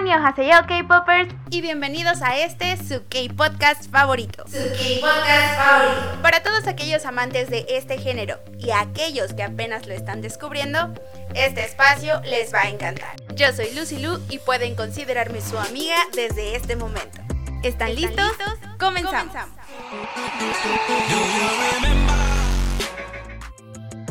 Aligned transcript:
Annyeonghaseyo 0.00 0.66
K-Popers 0.66 1.28
y 1.50 1.60
bienvenidos 1.60 2.22
a 2.22 2.38
este 2.38 2.78
su 2.78 3.02
K-Podcast 3.10 3.90
favorito. 3.90 4.44
Su 4.46 4.56
K-Podcast 4.56 5.58
favorito. 5.58 6.22
Para 6.22 6.42
todos 6.42 6.66
aquellos 6.66 7.04
amantes 7.04 7.50
de 7.50 7.66
este 7.68 7.98
género 7.98 8.38
y 8.58 8.70
aquellos 8.70 9.34
que 9.34 9.42
apenas 9.42 9.86
lo 9.86 9.92
están 9.92 10.22
descubriendo, 10.22 10.94
este 11.34 11.66
espacio 11.66 12.18
les 12.22 12.50
va 12.54 12.62
a 12.62 12.70
encantar. 12.70 13.14
Yo 13.34 13.52
soy 13.52 13.74
Lucy 13.74 13.98
Lu 13.98 14.18
y 14.30 14.38
pueden 14.38 14.74
considerarme 14.74 15.42
su 15.42 15.58
amiga 15.58 15.96
desde 16.14 16.56
este 16.56 16.76
momento. 16.76 17.20
¿Están, 17.62 17.94
listos? 17.94 18.32
Comenzamos. 18.78 19.34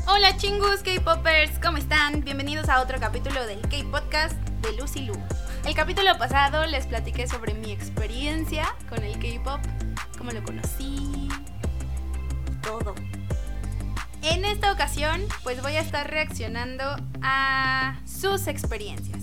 Hola 0.05 0.37
chingus 0.37 0.83
K-Popers, 0.83 1.57
¿cómo 1.59 1.77
están? 1.77 2.23
Bienvenidos 2.23 2.69
a 2.69 2.79
otro 2.79 2.99
capítulo 2.99 3.43
del 3.47 3.61
K-Podcast 3.61 4.35
de 4.61 4.73
Lucy 4.73 5.05
Lu. 5.05 5.15
El 5.69 5.75
capítulo 5.75 6.17
pasado 6.17 6.65
les 6.65 6.87
platiqué 6.87 7.27
sobre 7.27 7.53
mi 7.53 7.71
experiencia 7.71 8.73
con 8.89 9.03
el 9.03 9.19
K-Pop, 9.19 9.61
cómo 10.17 10.31
lo 10.31 10.43
conocí, 10.43 11.29
todo. 12.63 12.95
En 14.23 14.45
esta 14.45 14.71
ocasión, 14.71 15.21
pues 15.43 15.61
voy 15.61 15.75
a 15.75 15.81
estar 15.81 16.09
reaccionando 16.09 16.83
a 17.21 17.99
sus 18.03 18.47
experiencias. 18.47 19.21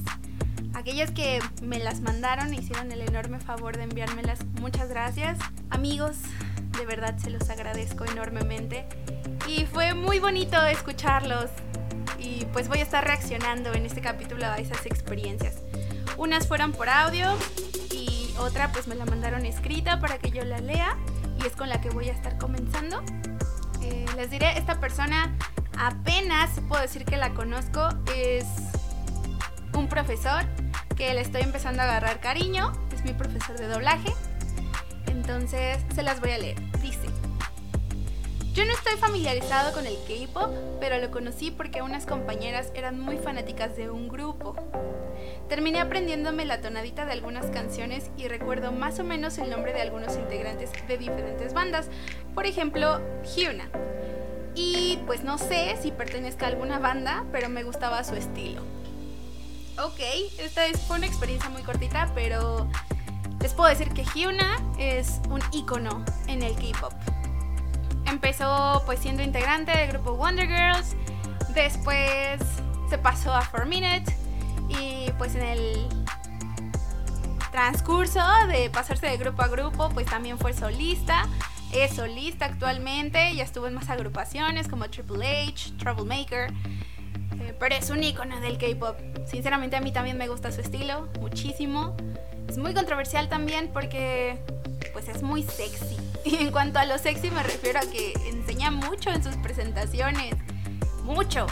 Aquellas 0.72 1.10
que 1.10 1.40
me 1.62 1.80
las 1.80 2.00
mandaron 2.00 2.54
hicieron 2.54 2.92
el 2.92 3.00
enorme 3.00 3.40
favor 3.40 3.76
de 3.76 3.82
enviármelas, 3.82 4.38
muchas 4.60 4.88
gracias. 4.88 5.40
Amigos, 5.70 6.16
de 6.78 6.86
verdad 6.86 7.18
se 7.18 7.30
los 7.30 7.50
agradezco 7.50 8.04
enormemente. 8.04 8.86
Y 9.48 9.66
fue 9.66 9.94
muy 9.94 10.20
bonito 10.20 10.64
escucharlos. 10.64 11.50
Y 12.20 12.44
pues 12.52 12.68
voy 12.68 12.78
a 12.78 12.82
estar 12.82 13.04
reaccionando 13.04 13.74
en 13.74 13.84
este 13.84 14.00
capítulo 14.00 14.46
a 14.46 14.58
esas 14.58 14.86
experiencias. 14.86 15.65
Unas 16.18 16.46
fueron 16.46 16.72
por 16.72 16.88
audio 16.88 17.26
y 17.92 18.34
otra 18.38 18.72
pues 18.72 18.86
me 18.86 18.94
la 18.94 19.04
mandaron 19.04 19.44
escrita 19.44 20.00
para 20.00 20.18
que 20.18 20.30
yo 20.30 20.44
la 20.44 20.58
lea 20.58 20.96
y 21.38 21.46
es 21.46 21.54
con 21.54 21.68
la 21.68 21.80
que 21.80 21.90
voy 21.90 22.08
a 22.08 22.12
estar 22.12 22.38
comenzando. 22.38 23.02
Eh, 23.82 24.06
les 24.16 24.30
diré, 24.30 24.58
esta 24.58 24.80
persona 24.80 25.36
apenas 25.78 26.50
puedo 26.68 26.80
decir 26.82 27.04
que 27.04 27.16
la 27.16 27.34
conozco, 27.34 27.88
es 28.14 28.46
un 29.74 29.88
profesor 29.88 30.44
que 30.96 31.12
le 31.12 31.20
estoy 31.20 31.42
empezando 31.42 31.82
a 31.82 31.84
agarrar 31.84 32.20
cariño, 32.20 32.72
es 32.94 33.04
mi 33.04 33.12
profesor 33.12 33.58
de 33.58 33.68
doblaje, 33.68 34.14
entonces 35.06 35.84
se 35.94 36.02
las 36.02 36.20
voy 36.20 36.30
a 36.30 36.38
leer. 36.38 36.56
Dice, 36.80 37.05
yo 38.56 38.64
no 38.64 38.72
estoy 38.72 38.96
familiarizado 38.96 39.74
con 39.74 39.86
el 39.86 39.96
K-Pop, 40.08 40.50
pero 40.80 40.98
lo 40.98 41.10
conocí 41.10 41.50
porque 41.50 41.82
unas 41.82 42.06
compañeras 42.06 42.72
eran 42.74 42.98
muy 42.98 43.18
fanáticas 43.18 43.76
de 43.76 43.90
un 43.90 44.08
grupo. 44.08 44.56
Terminé 45.46 45.78
aprendiéndome 45.78 46.46
la 46.46 46.62
tonadita 46.62 47.04
de 47.04 47.12
algunas 47.12 47.50
canciones 47.50 48.10
y 48.16 48.28
recuerdo 48.28 48.72
más 48.72 48.98
o 48.98 49.04
menos 49.04 49.36
el 49.36 49.50
nombre 49.50 49.74
de 49.74 49.82
algunos 49.82 50.16
integrantes 50.16 50.70
de 50.88 50.96
diferentes 50.96 51.52
bandas, 51.52 51.90
por 52.34 52.46
ejemplo, 52.46 52.98
Hyuna. 53.36 53.68
Y 54.54 55.00
pues 55.04 55.22
no 55.22 55.36
sé 55.36 55.76
si 55.82 55.90
pertenezca 55.90 56.46
a 56.46 56.48
alguna 56.48 56.78
banda, 56.78 57.26
pero 57.32 57.50
me 57.50 57.62
gustaba 57.62 58.02
su 58.04 58.14
estilo. 58.14 58.62
Ok, 59.84 60.00
esta 60.38 60.64
es, 60.64 60.80
fue 60.80 60.96
una 60.96 61.06
experiencia 61.06 61.50
muy 61.50 61.60
cortita, 61.60 62.10
pero 62.14 62.66
les 63.42 63.52
puedo 63.52 63.68
decir 63.68 63.90
que 63.90 64.06
Hyuna 64.14 64.56
es 64.78 65.20
un 65.28 65.42
icono 65.52 66.02
en 66.26 66.42
el 66.42 66.54
K-pop. 66.54 66.94
Empezó 68.06 68.82
pues 68.86 69.00
siendo 69.00 69.22
integrante 69.22 69.76
del 69.76 69.88
grupo 69.88 70.14
Wonder 70.14 70.46
Girls, 70.46 70.96
después 71.54 72.40
se 72.88 72.98
pasó 72.98 73.34
a 73.34 73.44
4 73.50 73.66
Minute 73.66 74.04
y 74.68 75.10
pues 75.18 75.34
en 75.34 75.42
el 75.42 75.88
transcurso 77.50 78.20
de 78.48 78.68
pasarse 78.70 79.06
de 79.06 79.16
grupo 79.16 79.42
a 79.42 79.48
grupo, 79.48 79.88
pues 79.90 80.06
también 80.06 80.38
fue 80.38 80.52
solista. 80.52 81.26
Es 81.72 81.94
solista 81.96 82.44
actualmente, 82.44 83.34
ya 83.34 83.44
estuvo 83.44 83.66
en 83.66 83.74
más 83.74 83.88
agrupaciones 83.88 84.68
como 84.68 84.88
Triple 84.88 85.48
H, 85.48 85.72
Troublemaker. 85.78 86.52
Eh, 87.40 87.54
pero 87.58 87.74
es 87.74 87.90
un 87.90 88.02
icono 88.04 88.40
del 88.40 88.58
K-pop. 88.58 88.96
Sinceramente 89.26 89.76
a 89.76 89.80
mí 89.80 89.90
también 89.90 90.16
me 90.16 90.28
gusta 90.28 90.52
su 90.52 90.60
estilo, 90.60 91.08
muchísimo. 91.20 91.96
Es 92.48 92.58
muy 92.58 92.74
controversial 92.74 93.28
también 93.28 93.70
porque 93.72 94.38
pues 94.92 95.08
es 95.08 95.22
muy 95.22 95.42
sexy. 95.42 95.96
Y 96.30 96.36
en 96.36 96.50
cuanto 96.50 96.80
a 96.80 96.84
lo 96.84 96.98
sexy 96.98 97.30
me 97.30 97.42
refiero 97.42 97.78
a 97.78 97.82
que 97.82 98.12
enseña 98.28 98.70
mucho 98.72 99.10
en 99.10 99.22
sus 99.22 99.36
presentaciones. 99.36 100.34
Mucho. 101.04 101.46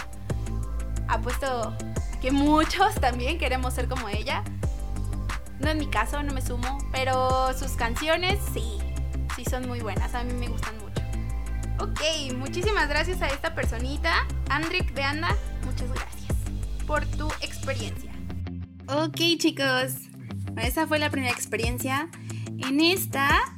Ha 1.08 1.20
puesto 1.20 1.76
que 2.20 2.32
muchos 2.32 2.94
también 2.96 3.38
queremos 3.38 3.74
ser 3.74 3.88
como 3.88 4.08
ella. 4.08 4.42
No 5.60 5.70
en 5.70 5.78
mi 5.78 5.86
caso, 5.86 6.20
no 6.22 6.34
me 6.34 6.42
sumo, 6.42 6.78
pero 6.90 7.56
sus 7.56 7.72
canciones 7.72 8.40
sí, 8.52 8.78
sí 9.36 9.44
son 9.44 9.68
muy 9.68 9.80
buenas, 9.80 10.12
a 10.14 10.24
mí 10.24 10.32
me 10.32 10.48
gustan 10.48 10.74
mucho. 10.78 11.00
Ok, 11.78 12.34
muchísimas 12.36 12.88
gracias 12.88 13.22
a 13.22 13.28
esta 13.28 13.54
personita, 13.54 14.26
Andrick 14.50 14.92
de 14.94 15.04
Anda, 15.04 15.36
muchas 15.64 15.88
gracias 15.90 16.34
por 16.86 17.06
tu 17.06 17.28
experiencia. 17.40 18.10
Ok 18.88 19.16
chicos, 19.38 19.94
esa 20.56 20.86
fue 20.88 20.98
la 20.98 21.08
primera 21.08 21.32
experiencia. 21.32 22.08
En 22.58 22.80
esta 22.80 23.53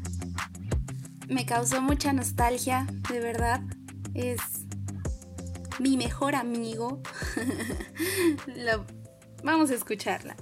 me 1.29 1.47
causó 1.47 1.81
mucha 1.81 2.13
nostalgia, 2.13 2.87
de 3.11 3.21
verdad. 3.21 3.61
Es 4.15 4.41
mi 5.79 5.97
mejor 5.97 6.35
amigo. 6.35 7.01
Vamos 9.45 9.71
a 9.71 9.75
escucharla. 9.75 10.37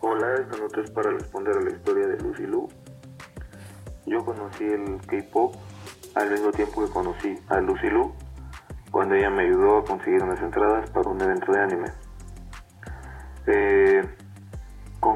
Hola, 0.00 0.34
esta 0.34 0.56
nota 0.56 0.80
es 0.80 0.90
para 0.90 1.10
responder 1.10 1.56
a 1.56 1.60
la 1.60 1.70
historia 1.70 2.06
de 2.06 2.18
Lucy 2.18 2.46
Lu. 2.46 2.68
Yo 4.06 4.24
conocí 4.24 4.64
el 4.64 5.00
K-pop 5.06 5.56
al 6.14 6.30
mismo 6.30 6.50
tiempo 6.52 6.84
que 6.84 6.90
conocí 6.90 7.38
a 7.48 7.60
Lucy 7.60 7.90
Lu 7.90 8.12
cuando 8.90 9.14
ella 9.14 9.30
me 9.30 9.42
ayudó 9.42 9.78
a 9.78 9.84
conseguir 9.84 10.22
unas 10.22 10.40
entradas 10.40 10.88
para 10.90 11.10
un 11.10 11.20
evento 11.20 11.52
de 11.52 11.60
anime. 11.60 11.92
Eh, 13.46 14.08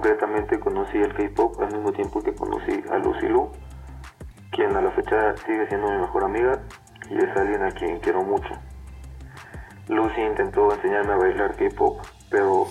concretamente 0.02 0.58
conocí 0.58 0.98
el 0.98 1.14
K-pop 1.14 1.60
al 1.60 1.72
mismo 1.72 1.92
tiempo 1.92 2.20
que 2.20 2.34
conocí 2.34 2.82
a 2.90 2.98
Lucy 2.98 3.28
Lu, 3.28 3.48
quien 4.50 4.74
a 4.74 4.80
la 4.80 4.90
fecha 4.90 5.36
sigue 5.46 5.68
siendo 5.68 5.88
mi 5.92 5.98
mejor 5.98 6.24
amiga 6.24 6.60
y 7.08 7.18
es 7.18 7.36
alguien 7.36 7.62
a 7.62 7.70
quien 7.70 8.00
quiero 8.00 8.24
mucho. 8.24 8.52
Lucy 9.86 10.20
intentó 10.20 10.74
enseñarme 10.74 11.12
a 11.12 11.16
bailar 11.16 11.54
K-pop, 11.54 12.00
pero 12.30 12.66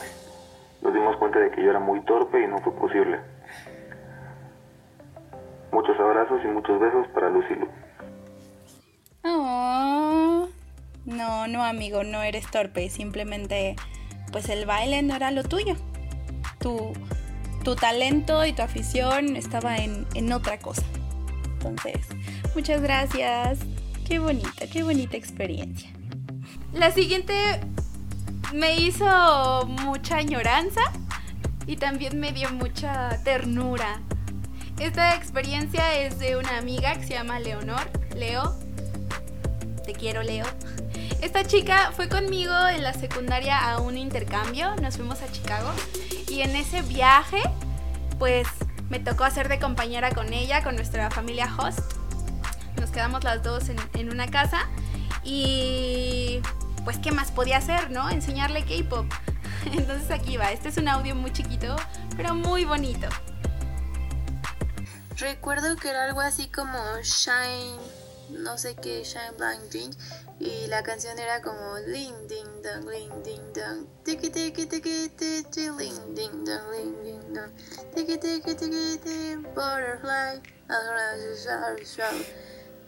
nos 0.81 0.93
dimos 0.93 1.15
cuenta 1.15 1.39
de 1.39 1.51
que 1.51 1.63
yo 1.63 1.69
era 1.69 1.79
muy 1.79 2.01
torpe 2.01 2.43
y 2.43 2.47
no 2.47 2.57
fue 2.57 2.73
posible. 2.73 3.21
Muchos 5.71 5.97
abrazos 6.01 6.41
y 6.43 6.47
muchos 6.47 6.81
besos 6.81 7.07
para 7.13 7.29
Lucy 7.29 7.55
Lu. 7.55 7.67
Oh, 9.23 10.49
no, 11.05 11.47
no 11.47 11.63
amigo, 11.63 12.03
no 12.03 12.23
eres 12.23 12.51
torpe, 12.51 12.89
simplemente 12.89 13.77
pues 14.33 14.49
el 14.49 14.65
baile 14.65 15.01
no 15.01 15.15
era 15.15 15.31
lo 15.31 15.43
tuyo. 15.43 15.75
Tu, 16.59 16.93
tu 17.63 17.75
talento 17.75 18.45
y 18.45 18.53
tu 18.53 18.61
afición 18.61 19.35
estaba 19.35 19.77
en, 19.77 20.07
en 20.13 20.31
otra 20.31 20.59
cosa. 20.59 20.83
Entonces, 21.53 22.07
muchas 22.55 22.81
gracias. 22.81 23.59
Qué 24.07 24.19
bonita, 24.19 24.67
qué 24.71 24.83
bonita 24.83 25.17
experiencia. 25.17 25.89
La 26.73 26.91
siguiente 26.91 27.33
me 28.53 28.75
hizo 28.77 29.65
mucha 29.67 30.17
añoranza 30.17 30.81
y 31.67 31.77
también 31.77 32.19
me 32.19 32.31
dio 32.31 32.51
mucha 32.51 33.21
ternura. 33.23 34.01
Esta 34.79 35.15
experiencia 35.15 35.99
es 35.99 36.17
de 36.19 36.37
una 36.37 36.57
amiga 36.57 36.95
que 36.95 37.07
se 37.07 37.13
llama 37.13 37.39
Leonor. 37.39 37.89
Leo, 38.15 38.57
te 39.85 39.93
quiero 39.93 40.23
Leo. 40.23 40.45
Esta 41.21 41.45
chica 41.45 41.91
fue 41.95 42.09
conmigo 42.09 42.53
en 42.67 42.81
la 42.81 42.93
secundaria 42.93 43.59
a 43.59 43.79
un 43.79 43.97
intercambio, 43.97 44.75
nos 44.77 44.97
fuimos 44.97 45.21
a 45.21 45.31
Chicago 45.31 45.71
y 46.31 46.41
en 46.41 46.55
ese 46.55 46.81
viaje 46.81 47.41
pues 48.17 48.47
me 48.89 48.99
tocó 48.99 49.23
hacer 49.23 49.49
de 49.49 49.59
compañera 49.59 50.11
con 50.11 50.33
ella, 50.33 50.63
con 50.63 50.75
nuestra 50.75 51.09
familia 51.11 51.53
host 51.57 52.01
nos 52.81 52.89
quedamos 52.89 53.23
las 53.23 53.43
dos 53.43 53.65
en, 53.93 54.09
una 54.09 54.27
casa 54.27 54.67
y 55.23 56.41
pues 56.83 56.97
qué 56.97 57.11
más 57.11 57.31
podía 57.31 57.57
hacer, 57.57 57.91
¿no? 57.91 58.09
Enseñarle 58.09 58.65
K-pop. 58.65 59.05
Entonces 59.71 60.09
aquí 60.09 60.35
va, 60.35 60.51
este 60.51 60.69
es 60.69 60.77
un 60.77 60.87
audio 60.87 61.15
muy 61.15 61.31
chiquito, 61.31 61.75
pero 62.17 62.33
muy 62.33 62.65
bonito. 62.65 63.07
Recuerdo 65.17 65.75
que 65.75 65.89
era 65.89 66.05
algo 66.05 66.21
así 66.21 66.47
como 66.47 66.73
Shine, 67.03 67.77
no 68.31 68.57
sé 68.57 68.75
qué, 68.75 69.03
Shine 69.03 69.31
Blank 69.37 69.61
Ding, 69.71 69.93
y 70.39 70.67
la 70.67 70.83
canción 70.83 71.17
era 71.19 71.41
como 71.41 71.75
Ding 71.77 72.27
Ding 72.27 72.61
Dong, 72.63 72.89
Ding 72.89 73.23
Ding 73.23 73.53
Dong, 73.53 73.87
Tiki 74.03 74.29
Tiki 74.29 74.65
Tiki 74.65 75.09
Tiki, 75.09 75.69
Ding 75.77 76.15
Ding 76.15 76.45
Dong, 76.45 76.71
Ding 76.71 77.03
Ding 77.03 77.33
Dong, 77.33 77.51
Tiki 77.95 78.17
Tiki 78.17 78.55
Tiki 78.55 79.35
Butterfly, 79.55 80.41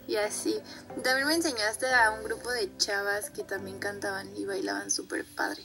y 0.08 0.16
así. 0.18 0.62
También 1.04 1.28
me 1.28 1.36
enseñaste 1.36 1.88
a 1.94 2.12
un 2.12 2.24
grupo 2.24 2.52
de 2.52 2.76
chavas 2.78 3.30
que 3.30 3.44
también 3.44 3.80
cantaban 3.80 4.36
y 4.36 4.46
bailaban 4.46 4.92
súper 4.92 5.26
padre. 5.36 5.64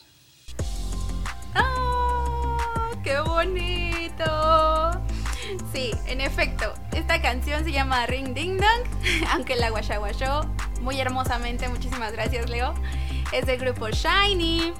Ah, 1.53 2.91
¡Qué 3.03 3.19
bonito! 3.19 5.08
Sí, 5.73 5.91
en 6.07 6.21
efecto, 6.21 6.73
esta 6.93 7.21
canción 7.21 7.63
se 7.63 7.71
llama 7.71 8.05
Ring 8.05 8.33
Ding 8.33 8.57
Dong, 8.57 9.27
aunque 9.33 9.55
la 9.55 9.69
guachaguachó 9.69 10.41
muy 10.81 10.99
hermosamente, 10.99 11.67
muchísimas 11.67 12.13
gracias 12.13 12.49
Leo. 12.49 12.73
Es 13.31 13.45
del 13.45 13.59
grupo 13.59 13.89
Shiny, 13.89 14.73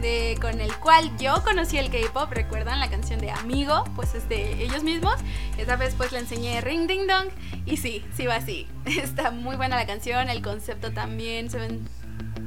de, 0.00 0.38
con 0.40 0.60
el 0.60 0.74
cual 0.76 1.16
yo 1.18 1.42
conocí 1.42 1.78
el 1.78 1.90
K-pop, 1.90 2.30
recuerdan 2.30 2.78
la 2.78 2.88
canción 2.88 3.18
de 3.20 3.30
Amigo, 3.30 3.84
pues 3.96 4.14
es 4.14 4.28
de 4.28 4.62
ellos 4.62 4.84
mismos. 4.84 5.14
Esa 5.58 5.76
vez 5.76 5.94
pues 5.96 6.12
le 6.12 6.18
enseñé 6.20 6.60
Ring 6.60 6.86
Ding 6.86 7.06
Dong 7.06 7.28
y 7.64 7.78
sí, 7.78 8.04
sí 8.14 8.26
va 8.26 8.36
así. 8.36 8.68
Está 8.84 9.30
muy 9.30 9.56
buena 9.56 9.76
la 9.76 9.86
canción, 9.86 10.28
el 10.30 10.42
concepto 10.42 10.92
también, 10.92 11.50
se 11.50 11.58
ven 11.58 11.88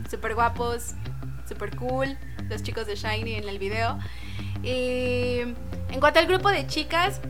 súper 0.09 0.35
guapos, 0.35 0.93
súper 1.47 1.75
cool 1.75 2.17
los 2.49 2.63
chicos 2.63 2.87
de 2.87 2.95
Shiny 2.95 3.35
en 3.35 3.47
el 3.47 3.59
video. 3.59 3.99
Y 4.63 5.39
en 5.41 5.99
cuanto 5.99 6.19
al 6.19 6.27
grupo 6.27 6.49
de 6.49 6.67
chicas, 6.67 7.21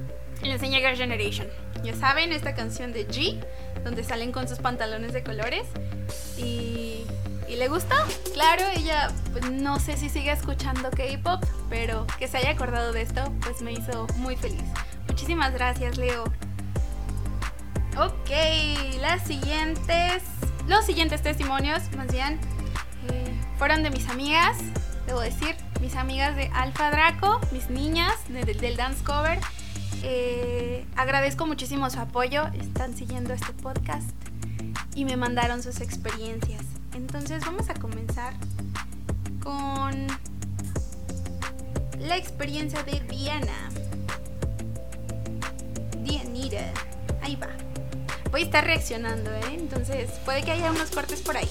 le 0.47 0.53
enseñé 0.53 0.79
Girl 0.79 0.95
Generation. 0.95 1.47
Ya 1.83 1.95
saben, 1.95 2.33
esta 2.33 2.55
canción 2.55 2.91
de 2.93 3.07
G, 3.07 3.39
donde 3.83 4.03
salen 4.03 4.31
con 4.31 4.47
sus 4.47 4.59
pantalones 4.59 5.13
de 5.13 5.23
colores. 5.23 5.67
Y, 6.37 7.05
y 7.47 7.55
le 7.55 7.67
gustó. 7.67 7.95
Claro, 8.33 8.63
ella 8.75 9.09
pues, 9.31 9.49
no 9.49 9.79
sé 9.79 9.97
si 9.97 10.09
sigue 10.09 10.31
escuchando 10.31 10.89
K-pop, 10.91 11.43
pero 11.69 12.05
que 12.17 12.27
se 12.27 12.37
haya 12.37 12.51
acordado 12.51 12.93
de 12.93 13.01
esto, 13.01 13.23
pues 13.41 13.61
me 13.61 13.73
hizo 13.73 14.07
muy 14.17 14.35
feliz. 14.35 14.63
Muchísimas 15.07 15.53
gracias, 15.53 15.97
Leo. 15.97 16.25
Ok, 17.97 18.29
las 19.01 19.23
siguientes. 19.25 20.23
Los 20.67 20.85
siguientes 20.85 21.23
testimonios, 21.23 21.81
más 21.97 22.11
bien, 22.11 22.39
eh, 23.11 23.33
fueron 23.57 23.81
de 23.81 23.89
mis 23.89 24.07
amigas, 24.07 24.57
debo 25.07 25.19
decir, 25.19 25.55
mis 25.81 25.95
amigas 25.95 26.35
de 26.35 26.51
Alfa 26.53 26.91
Draco, 26.91 27.41
mis 27.51 27.69
niñas 27.71 28.13
del 28.29 28.77
dance 28.77 29.03
cover. 29.03 29.39
Eh, 30.03 30.85
agradezco 30.95 31.45
muchísimo 31.45 31.89
su 31.89 31.99
apoyo, 31.99 32.45
están 32.59 32.95
siguiendo 32.95 33.33
este 33.33 33.53
podcast 33.53 34.09
y 34.95 35.05
me 35.05 35.17
mandaron 35.17 35.61
sus 35.61 35.81
experiencias. 35.81 36.63
Entonces 36.93 37.45
vamos 37.45 37.69
a 37.69 37.73
comenzar 37.73 38.33
con 39.43 40.07
la 41.99 42.17
experiencia 42.17 42.83
de 42.83 42.99
Diana. 43.09 43.69
Dianita. 46.03 46.71
Ahí 47.21 47.35
va. 47.35 47.49
Voy 48.31 48.41
a 48.41 48.45
estar 48.45 48.63
reaccionando, 48.63 49.31
¿eh? 49.31 49.57
Entonces 49.57 50.11
puede 50.23 50.43
que 50.43 50.51
haya 50.51 50.71
unos 50.71 50.91
cortes 50.91 51.21
por 51.21 51.35
ahí. 51.35 51.49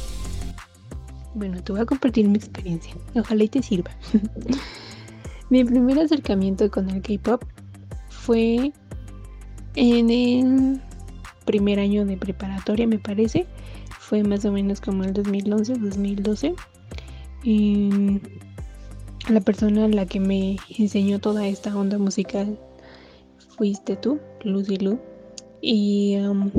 Bueno, 1.34 1.62
te 1.62 1.72
voy 1.72 1.82
a 1.82 1.86
compartir 1.86 2.26
mi 2.28 2.38
experiencia. 2.38 2.94
Ojalá 3.14 3.44
y 3.44 3.48
te 3.48 3.62
sirva. 3.62 3.90
mi 5.50 5.64
primer 5.64 5.98
acercamiento 5.98 6.70
con 6.70 6.88
el 6.90 7.02
K-pop 7.02 7.44
fue 8.28 8.72
en 9.74 10.10
el 10.10 10.82
primer 11.46 11.80
año 11.80 12.04
de 12.04 12.18
preparatoria, 12.18 12.86
me 12.86 12.98
parece. 12.98 13.46
Fue 14.00 14.22
más 14.22 14.44
o 14.44 14.52
menos 14.52 14.82
como 14.82 15.02
el 15.04 15.14
2011, 15.14 15.72
2012. 15.78 16.54
Y 17.42 18.20
la 19.30 19.40
persona 19.40 19.86
a 19.86 19.88
la 19.88 20.04
que 20.04 20.20
me 20.20 20.58
enseñó 20.76 21.20
toda 21.20 21.46
esta 21.46 21.74
onda 21.74 21.96
musical 21.96 22.58
fuiste 23.56 23.96
tú, 23.96 24.20
Lucy 24.44 24.76
Lu. 24.76 25.00
Y 25.62 26.18
um, 26.18 26.50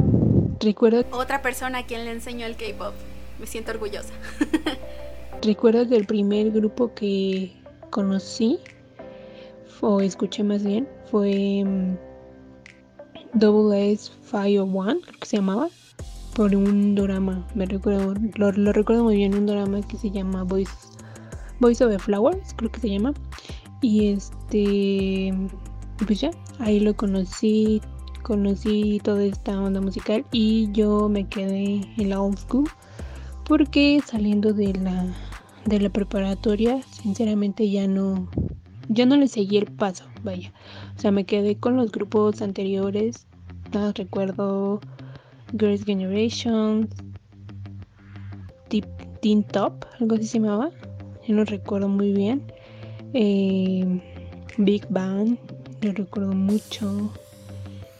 recuerdo... 0.59 1.05
Otra 1.11 1.43
persona 1.43 1.77
a 1.77 1.85
quien 1.85 2.03
le 2.03 2.13
enseñó 2.13 2.47
el 2.47 2.55
K-Pop. 2.55 2.95
Me 3.39 3.45
siento 3.45 3.69
orgullosa. 3.69 4.15
recuerdo 5.43 5.87
que 5.87 5.97
el 5.97 6.07
primer 6.07 6.49
grupo 6.49 6.95
que 6.95 7.53
conocí, 7.91 8.57
o 9.81 10.01
escuché 10.01 10.43
más 10.43 10.63
bien, 10.63 10.87
fue 11.09 11.63
um, 11.65 11.95
Double 13.33 13.91
S 13.91 14.11
Fire 14.23 14.61
One, 14.61 14.99
creo 15.01 15.19
que 15.19 15.27
se 15.27 15.37
llamaba, 15.37 15.69
por 16.35 16.55
un 16.55 16.95
drama. 16.95 17.45
Me 17.55 17.65
recuerdo, 17.65 18.13
lo, 18.35 18.51
lo, 18.51 18.73
recuerdo 18.73 19.03
muy 19.03 19.15
bien, 19.17 19.35
un 19.35 19.45
drama 19.45 19.81
que 19.81 19.97
se 19.97 20.11
llama 20.11 20.43
Voice, 20.43 20.71
Voice 21.59 21.83
of 21.83 21.91
the 21.91 21.99
Flowers, 21.99 22.53
creo 22.55 22.71
que 22.71 22.79
se 22.79 22.89
llama. 22.89 23.13
Y 23.81 24.09
este, 24.09 25.33
pues 26.05 26.21
ya, 26.21 26.31
ahí 26.59 26.79
lo 26.79 26.95
conocí, 26.95 27.81
conocí 28.23 28.99
toda 29.03 29.23
esta 29.23 29.59
onda 29.59 29.81
musical 29.81 30.25
y 30.31 30.71
yo 30.71 31.09
me 31.09 31.27
quedé 31.27 31.81
en 31.97 32.09
la 32.09 32.21
old 32.21 32.37
school 32.37 32.69
porque 33.45 34.01
saliendo 34.05 34.53
de 34.53 34.73
la 34.73 35.05
de 35.65 35.79
la 35.79 35.89
preparatoria 35.89 36.81
sinceramente 36.83 37.69
ya 37.69 37.87
no 37.87 38.27
ya 38.87 39.05
no 39.05 39.17
le 39.17 39.27
seguí 39.27 39.57
el 39.57 39.65
paso 39.65 40.05
vaya 40.23 40.51
o 40.95 40.99
sea 40.99 41.11
me 41.11 41.25
quedé 41.25 41.55
con 41.57 41.75
los 41.77 41.91
grupos 41.91 42.41
anteriores 42.41 43.27
no 43.73 43.91
recuerdo 43.93 44.79
Girls 45.57 45.83
Generation 45.85 46.89
Teen 49.21 49.43
Top 49.43 49.85
algo 49.99 50.15
así 50.15 50.25
se 50.25 50.39
llamaba 50.39 50.69
yo 51.27 51.35
no 51.35 51.43
recuerdo 51.45 51.87
muy 51.87 52.13
bien 52.13 52.41
eh, 53.13 54.01
Big 54.57 54.85
Bang 54.89 55.37
lo 55.81 55.91
recuerdo 55.93 56.33
mucho 56.33 57.11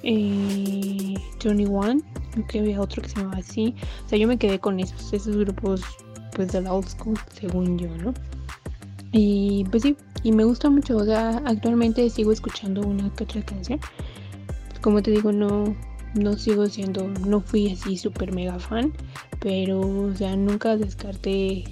eh, 0.04 1.15
Johnny 1.44 1.65
One, 1.65 2.01
que 2.48 2.60
había 2.60 2.81
otro 2.81 3.01
que 3.01 3.10
se 3.10 3.18
llamaba 3.18 3.38
así. 3.38 3.75
O 4.06 4.10
sea, 4.10 4.18
yo 4.18 4.27
me 4.27 4.38
quedé 4.38 4.60
con 4.60 4.80
esos, 4.80 5.12
esos 5.13 5.36
grupos 5.36 5.81
pues 6.36 6.51
de 6.51 6.62
la 6.62 6.74
old 6.74 6.88
school, 6.88 7.18
según 7.33 7.77
yo, 7.77 7.89
¿no? 7.98 8.13
Y 9.12 9.66
pues 9.72 9.84
sí, 9.84 9.98
y 10.24 10.32
me 10.32 10.44
gusta 10.44 10.70
mucho, 10.70 10.98
o 10.98 11.06
sea, 11.06 11.42
actualmente 11.46 12.10
sigo 12.10 12.32
escuchando 12.32 12.82
una 12.82 13.12
que 13.14 13.24
otra 13.24 13.42
canción. 13.42 13.80
Como 14.82 15.02
te 15.02 15.12
digo, 15.12 15.32
no, 15.32 15.76
no 16.14 16.34
sigo 16.38 16.68
siendo, 16.68 17.08
no 17.08 17.42
fui 17.42 17.72
así 17.72 17.98
súper 17.98 18.34
mega 18.34 18.60
fan, 18.60 18.94
pero, 19.40 19.80
o 19.82 20.16
sea, 20.16 20.36
nunca 20.36 20.78
descarté 20.78 21.64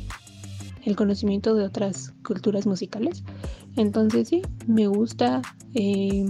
el 0.85 0.95
conocimiento 0.95 1.53
de 1.53 1.65
otras 1.65 2.13
culturas 2.25 2.65
musicales. 2.65 3.23
Entonces 3.75 4.29
sí, 4.29 4.41
me 4.65 4.87
gusta 4.87 5.41
eh, 5.75 6.25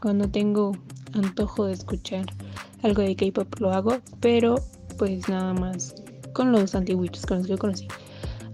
cuando 0.00 0.28
tengo 0.28 0.72
antojo 1.12 1.66
de 1.66 1.74
escuchar 1.74 2.26
algo 2.82 3.02
de 3.02 3.14
K-pop 3.14 3.60
lo 3.60 3.72
hago, 3.72 3.98
pero 4.20 4.56
pues 4.98 5.28
nada 5.28 5.54
más 5.54 5.94
con 6.32 6.52
los 6.52 6.74
antiguitos, 6.74 7.26
con 7.26 7.38
los 7.38 7.46
que 7.46 7.52
yo 7.52 7.58
conocí. 7.58 7.88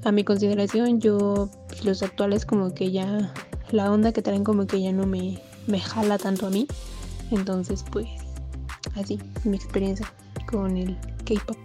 A 0.04 0.12
mi 0.12 0.24
consideración, 0.24 1.00
yo 1.00 1.50
los 1.84 2.02
actuales 2.02 2.46
como 2.46 2.74
que 2.74 2.90
ya 2.90 3.32
la 3.70 3.90
onda 3.90 4.12
que 4.12 4.22
traen 4.22 4.44
como 4.44 4.66
que 4.66 4.80
ya 4.80 4.92
no 4.92 5.06
me, 5.06 5.40
me 5.66 5.80
jala 5.80 6.18
tanto 6.18 6.46
a 6.46 6.50
mí. 6.50 6.66
Entonces 7.30 7.84
pues 7.90 8.08
así, 8.94 9.18
mi 9.44 9.56
experiencia 9.56 10.10
con 10.46 10.76
el 10.76 10.96
K-pop. 11.24 11.58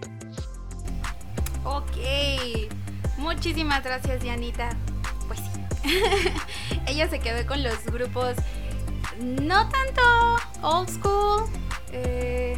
Ok, 1.63 1.97
muchísimas 3.17 3.83
gracias 3.83 4.21
Dianita. 4.21 4.75
Pues 5.27 5.39
sí, 5.39 5.89
ella 6.87 7.09
se 7.09 7.19
quedó 7.19 7.45
con 7.47 7.63
los 7.63 7.85
grupos 7.85 8.35
no 9.19 9.69
tanto 9.69 10.01
old 10.63 10.89
school, 10.89 11.43
eh, 11.91 12.57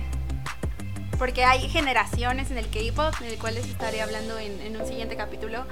porque 1.24 1.46
hay 1.46 1.70
generaciones 1.70 2.52
en 2.52 2.58
el 2.58 2.66
K-pop, 2.66 3.14
en 3.22 3.28
el 3.28 3.38
cual 3.38 3.56
les 3.56 3.66
estaré 3.66 4.02
hablando 4.02 4.38
en, 4.40 4.76
un 4.76 4.86
siguiente 4.86 5.16
capítulo. 5.16 5.64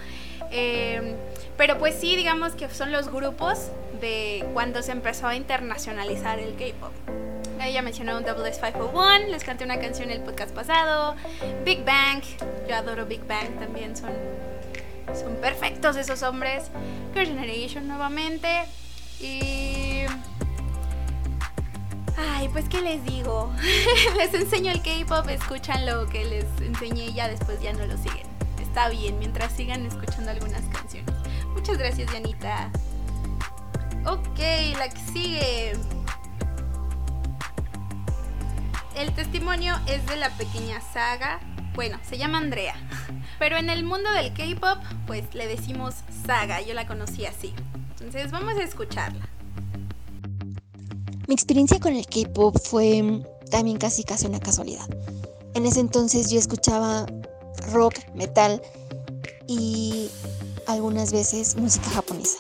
Eh, 0.50 1.18
pero 1.58 1.78
pues 1.78 1.96
sí, 1.96 2.16
digamos 2.16 2.54
que 2.54 2.70
son 2.70 2.94
los 2.94 3.12
grupos 3.12 3.68
de 4.00 4.46
cuando 4.54 4.82
se 4.82 4.94
empezó 4.94 5.28
a 5.28 5.36
internacionalizar 5.36 6.40
el 6.40 6.56
K-pop. 6.56 6.94
Ella 7.62 7.82
mencionó 7.82 8.18
un 8.18 8.24
Double 8.24 8.50
S501, 8.50 9.28
les 9.28 9.44
canté 9.44 9.66
una 9.66 9.78
canción 9.78 10.10
en 10.10 10.20
el 10.20 10.24
podcast 10.24 10.56
pasado. 10.56 11.18
Big 11.66 11.84
Bang, 11.84 12.24
yo 12.70 12.74
adoro 12.74 13.06
Big 13.06 13.28
Bang 13.28 13.60
también, 13.60 13.98
son, 13.98 14.12
son 15.14 15.36
perfectos 15.42 15.98
esos 15.98 16.24
hombres. 16.24 16.72
Girl 17.14 17.28
Generation 17.28 17.90
nuevamente. 17.90 18.48
Y 19.20 19.61
Ay, 22.22 22.50
pues 22.50 22.70
qué 22.70 22.82
les 22.82 23.04
digo. 23.04 23.52
les 24.18 24.34
enseño 24.34 24.72
el 24.72 24.82
K-pop, 24.82 25.28
escuchan 25.30 25.86
lo 25.86 26.08
que 26.08 26.24
les 26.26 26.46
enseñé 26.62 27.06
y 27.06 27.14
ya 27.14 27.28
después 27.28 27.60
ya 27.62 27.74
no 27.74 27.86
lo 27.86 27.98
siguen. 27.98 28.28
Está 28.62 28.90
bien, 28.90 29.18
mientras 29.18 29.52
sigan 29.54 29.86
escuchando 29.86 30.32
algunas 30.32 30.62
canciones. 30.66 31.16
Muchas 31.54 31.78
gracias, 31.78 32.12
Janita. 32.12 32.70
Ok, 34.06 34.40
la 34.78 34.90
que 34.90 35.00
sigue. 35.12 35.74
El 38.96 39.14
testimonio 39.14 39.80
es 39.88 40.06
de 40.06 40.16
la 40.16 40.30
pequeña 40.38 40.80
saga. 40.80 41.40
Bueno, 41.74 41.98
se 42.04 42.18
llama 42.18 42.38
Andrea. 42.38 42.76
Pero 43.40 43.58
en 43.58 43.70
el 43.70 43.84
mundo 43.84 44.12
del 44.12 44.34
K-pop, 44.34 44.84
pues 45.08 45.34
le 45.34 45.48
decimos 45.48 45.96
saga. 46.26 46.62
Yo 46.62 46.76
la 46.76 46.86
conocí 46.86 47.26
así. 47.26 47.54
Entonces 47.92 48.32
vamos 48.32 48.56
a 48.58 48.64
escucharla. 48.64 49.28
Mi 51.32 51.36
experiencia 51.36 51.80
con 51.80 51.96
el 51.96 52.06
K-Pop 52.08 52.58
fue 52.62 53.02
mm, 53.02 53.24
también 53.50 53.78
casi 53.78 54.04
casi 54.04 54.28
una 54.28 54.42
casualidad. 54.42 54.86
En 55.54 55.66
ese 55.66 55.80
entonces 55.80 56.30
yo 56.30 56.38
escuchaba 56.38 57.06
rock, 57.72 57.94
metal 58.14 58.62
y 59.48 60.10
algunas 60.68 61.14
veces 61.14 61.56
música 61.56 61.90
japonesa. 61.92 62.38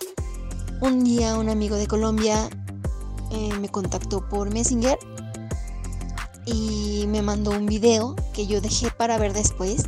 un 0.81 1.05
día 1.05 1.37
un 1.37 1.47
amigo 1.47 1.77
de 1.77 1.87
Colombia 1.87 2.49
eh, 3.31 3.53
me 3.61 3.69
contactó 3.69 4.27
por 4.27 4.53
Messenger 4.53 4.99
y 6.45 7.05
me 7.07 7.21
mandó 7.21 7.51
un 7.51 7.67
video 7.67 8.17
que 8.33 8.45
yo 8.45 8.59
dejé 8.59 8.91
para 8.91 9.17
ver 9.17 9.31
después. 9.31 9.85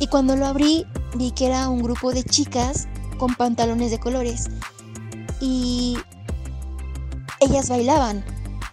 Y 0.00 0.08
cuando 0.08 0.34
lo 0.34 0.46
abrí 0.46 0.84
vi 1.14 1.30
que 1.30 1.46
era 1.46 1.68
un 1.68 1.84
grupo 1.84 2.12
de 2.12 2.24
chicas 2.24 2.88
con 3.16 3.36
pantalones 3.36 3.92
de 3.92 4.00
colores. 4.00 4.48
Y 5.40 5.98
ellas 7.42 7.68
bailaban. 7.68 8.24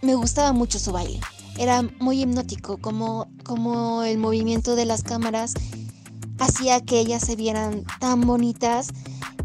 Me 0.01 0.15
gustaba 0.15 0.53
mucho 0.53 0.79
su 0.79 0.91
baile. 0.91 1.19
Era 1.57 1.81
muy 1.99 2.21
hipnótico, 2.21 2.77
como, 2.77 3.27
como 3.43 4.03
el 4.03 4.17
movimiento 4.17 4.75
de 4.75 4.85
las 4.85 5.03
cámaras 5.03 5.53
hacía 6.39 6.79
que 6.79 6.99
ellas 6.99 7.23
se 7.23 7.35
vieran 7.35 7.83
tan 7.99 8.21
bonitas 8.21 8.89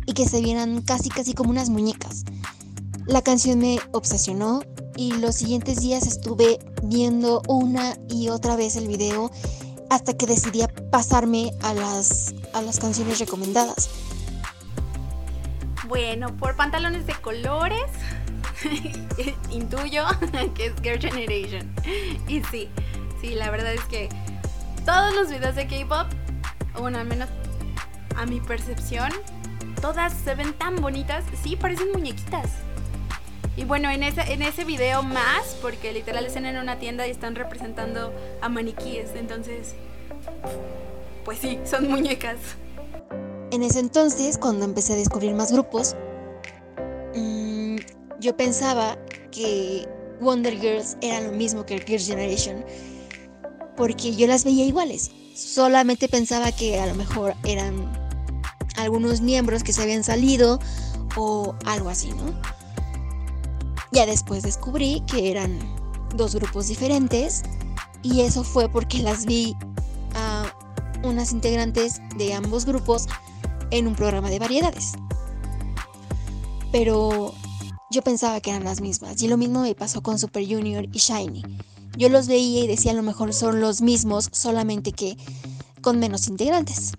y 0.07 0.13
que 0.13 0.29
se 0.29 0.41
vieran 0.41 0.83
casi 0.83 1.09
casi 1.09 1.35
como 1.35 1.51
unas 1.51 1.71
muñecas. 1.71 2.25
La 3.07 3.23
canción 3.23 3.59
me 3.59 3.81
obsesionó 3.93 4.63
y 4.97 5.13
los 5.13 5.35
siguientes 5.35 5.81
días 5.81 6.07
estuve 6.07 6.61
viendo 6.85 7.43
una 7.49 7.97
y 8.09 8.29
otra 8.29 8.55
vez 8.55 8.77
el 8.77 8.87
video 8.87 9.31
hasta 9.91 10.15
que 10.15 10.27
decidí 10.27 10.61
pasarme 10.91 11.53
a 11.63 11.75
las, 11.75 12.35
a 12.53 12.63
las 12.63 12.79
canciones 12.79 13.19
recomendadas. 13.19 13.89
Bueno, 15.89 16.37
por 16.37 16.57
pantalones 16.57 17.07
de 17.07 17.15
colores, 17.15 17.91
intuyo 19.51 20.05
que 20.55 20.67
es 20.67 20.75
Girl 20.83 21.01
Generation. 21.01 21.73
Y 22.29 22.43
sí, 22.45 22.69
sí, 23.21 23.35
la 23.35 23.51
verdad 23.51 23.73
es 23.73 23.85
que 23.85 24.09
todos 24.85 25.15
los 25.15 25.31
videos 25.31 25.55
de 25.55 25.67
K-pop, 25.67 26.07
bueno, 26.79 26.99
al 26.99 27.07
menos 27.07 27.29
a 28.17 28.27
mi 28.27 28.41
percepción, 28.41 29.11
todas 29.81 30.13
se 30.13 30.35
ven 30.35 30.53
tan 30.55 30.77
bonitas, 30.77 31.25
sí, 31.43 31.57
parecen 31.57 31.93
muñequitas. 31.93 32.51
Y 33.57 33.65
bueno, 33.65 33.89
en 33.91 34.03
ese, 34.03 34.21
en 34.33 34.43
ese 34.43 34.65
video 34.65 35.03
más, 35.03 35.57
porque 35.63 35.93
literal 35.93 36.27
están 36.27 36.45
en 36.45 36.57
una 36.57 36.79
tienda 36.79 37.07
y 37.07 37.11
están 37.11 37.37
representando 37.37 38.13
a 38.41 38.49
maniquíes, 38.49 39.11
entonces, 39.15 39.75
pues 41.25 41.39
sí, 41.39 41.61
son 41.65 41.89
muñecas. 41.89 42.37
En 43.53 43.63
ese 43.63 43.79
entonces, 43.79 44.39
cuando 44.39 44.65
empecé 44.65 44.95
a 44.95 44.97
descubrir 44.97 45.35
más 45.35 45.53
grupos, 45.53 45.95
yo 48.21 48.37
pensaba 48.37 48.97
que 49.31 49.89
Wonder 50.21 50.59
Girls 50.59 50.97
era 51.01 51.21
lo 51.21 51.33
mismo 51.33 51.67
que 51.67 51.79
Girls' 51.79 52.07
Generation, 52.07 52.65
porque 53.77 54.15
yo 54.15 54.27
las 54.27 54.45
veía 54.45 54.65
iguales. 54.65 55.11
Solamente 55.35 56.09
pensaba 56.09 56.53
que 56.53 56.79
a 56.81 56.87
lo 56.87 56.95
mejor 56.95 57.35
eran 57.45 57.93
algunos 58.77 59.21
miembros 59.21 59.63
que 59.63 59.73
se 59.73 59.83
habían 59.83 60.05
salido 60.05 60.59
o 61.17 61.55
algo 61.67 61.89
así, 61.89 62.11
¿no? 62.11 62.41
Ya 63.93 64.07
después 64.07 64.43
descubrí 64.43 65.03
que 65.07 65.31
eran 65.31 65.59
dos 66.17 66.35
grupos 66.35 66.69
diferentes 66.69 67.43
y 68.03 68.21
eso 68.21 68.45
fue 68.45 68.69
porque 68.69 68.99
las 68.99 69.25
vi 69.25 69.57
a 70.15 70.53
unas 71.03 71.33
integrantes 71.33 72.01
de 72.17 72.35
ambos 72.35 72.65
grupos 72.65 73.07
en 73.71 73.87
un 73.87 73.95
programa 73.95 74.31
de 74.31 74.39
variedades. 74.39 74.93
Pero 76.73 77.35
yo 77.95 78.03
pensaba 78.03 78.41
que 78.41 78.51
eran 78.51 78.65
las 78.65 78.81
mismas 78.81 79.23
y 79.23 79.29
lo 79.29 79.37
mismo 79.37 79.63
me 79.63 79.75
pasó 79.75 80.03
con 80.03 80.19
Super 80.19 80.45
Junior 80.47 80.87
y 80.93 80.99
Shiny. 80.99 81.43
Yo 81.97 82.09
los 82.09 82.27
veía 82.27 82.65
y 82.65 82.67
decía 82.67 82.93
a 82.93 82.95
lo 82.95 83.03
mejor 83.03 83.33
son 83.33 83.61
los 83.61 83.81
mismos, 83.81 84.29
solamente 84.33 84.93
que 84.93 85.17
con 85.81 85.99
menos 85.99 86.29
integrantes. 86.29 86.93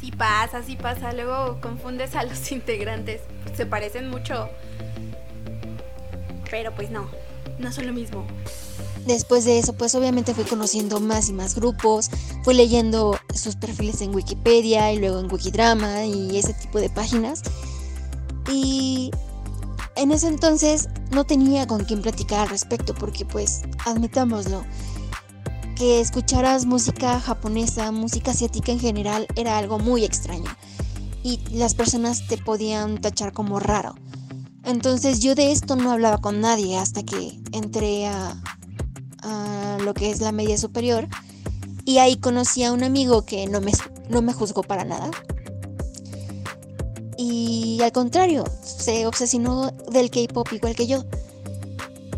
Sí 0.00 0.10
pasa, 0.10 0.62
sí 0.62 0.76
pasa, 0.76 1.12
luego 1.12 1.60
confundes 1.60 2.14
a 2.16 2.24
los 2.24 2.50
integrantes, 2.52 3.20
se 3.56 3.66
parecen 3.66 4.10
mucho 4.10 4.48
pero 6.50 6.74
pues 6.74 6.90
no, 6.90 7.08
no 7.58 7.72
son 7.72 7.86
lo 7.86 7.92
mismo. 7.92 8.26
Después 9.06 9.44
de 9.44 9.58
eso, 9.58 9.74
pues 9.74 9.94
obviamente 9.94 10.34
fui 10.34 10.44
conociendo 10.44 11.00
más 11.00 11.28
y 11.28 11.32
más 11.32 11.54
grupos, 11.54 12.10
fui 12.42 12.54
leyendo 12.54 13.18
sus 13.34 13.54
perfiles 13.54 14.00
en 14.00 14.14
Wikipedia 14.14 14.92
y 14.92 14.98
luego 14.98 15.20
en 15.20 15.30
Wikidrama 15.30 16.04
y 16.04 16.36
ese 16.36 16.54
tipo 16.54 16.80
de 16.80 16.90
páginas. 16.90 17.42
Y 18.50 19.10
en 19.96 20.12
ese 20.12 20.28
entonces 20.28 20.88
no 21.10 21.24
tenía 21.24 21.66
con 21.66 21.84
quién 21.84 22.02
platicar 22.02 22.40
al 22.40 22.48
respecto 22.48 22.94
porque 22.94 23.24
pues 23.24 23.62
admitámoslo, 23.84 24.64
que 25.74 26.00
escucharas 26.00 26.64
música 26.64 27.20
japonesa, 27.20 27.92
música 27.92 28.30
asiática 28.30 28.72
en 28.72 28.80
general 28.80 29.26
era 29.36 29.58
algo 29.58 29.78
muy 29.78 30.04
extraño 30.04 30.50
y 31.22 31.40
las 31.52 31.74
personas 31.74 32.26
te 32.28 32.38
podían 32.38 33.00
tachar 33.00 33.32
como 33.32 33.58
raro. 33.58 33.94
Entonces 34.64 35.20
yo 35.20 35.34
de 35.34 35.52
esto 35.52 35.76
no 35.76 35.92
hablaba 35.92 36.18
con 36.18 36.40
nadie 36.40 36.78
hasta 36.78 37.02
que 37.02 37.40
entré 37.52 38.06
a, 38.06 38.36
lo 39.84 39.92
que 39.92 40.10
es 40.10 40.20
la 40.20 40.32
media 40.32 40.56
superior 40.56 41.06
y 41.84 41.98
ahí 41.98 42.16
conocí 42.16 42.64
a 42.64 42.72
un 42.72 42.82
amigo 42.82 43.26
que 43.26 43.46
no 43.46 43.60
me, 43.60 43.72
no 44.08 44.22
me 44.22 44.32
juzgó 44.32 44.62
para 44.62 44.84
nada. 44.84 45.10
Y 47.18 47.80
al 47.82 47.92
contrario, 47.92 48.44
se 48.62 49.06
obsesionó 49.06 49.70
del 49.90 50.10
K-Pop 50.10 50.52
igual 50.52 50.74
que 50.74 50.86
yo. 50.86 51.04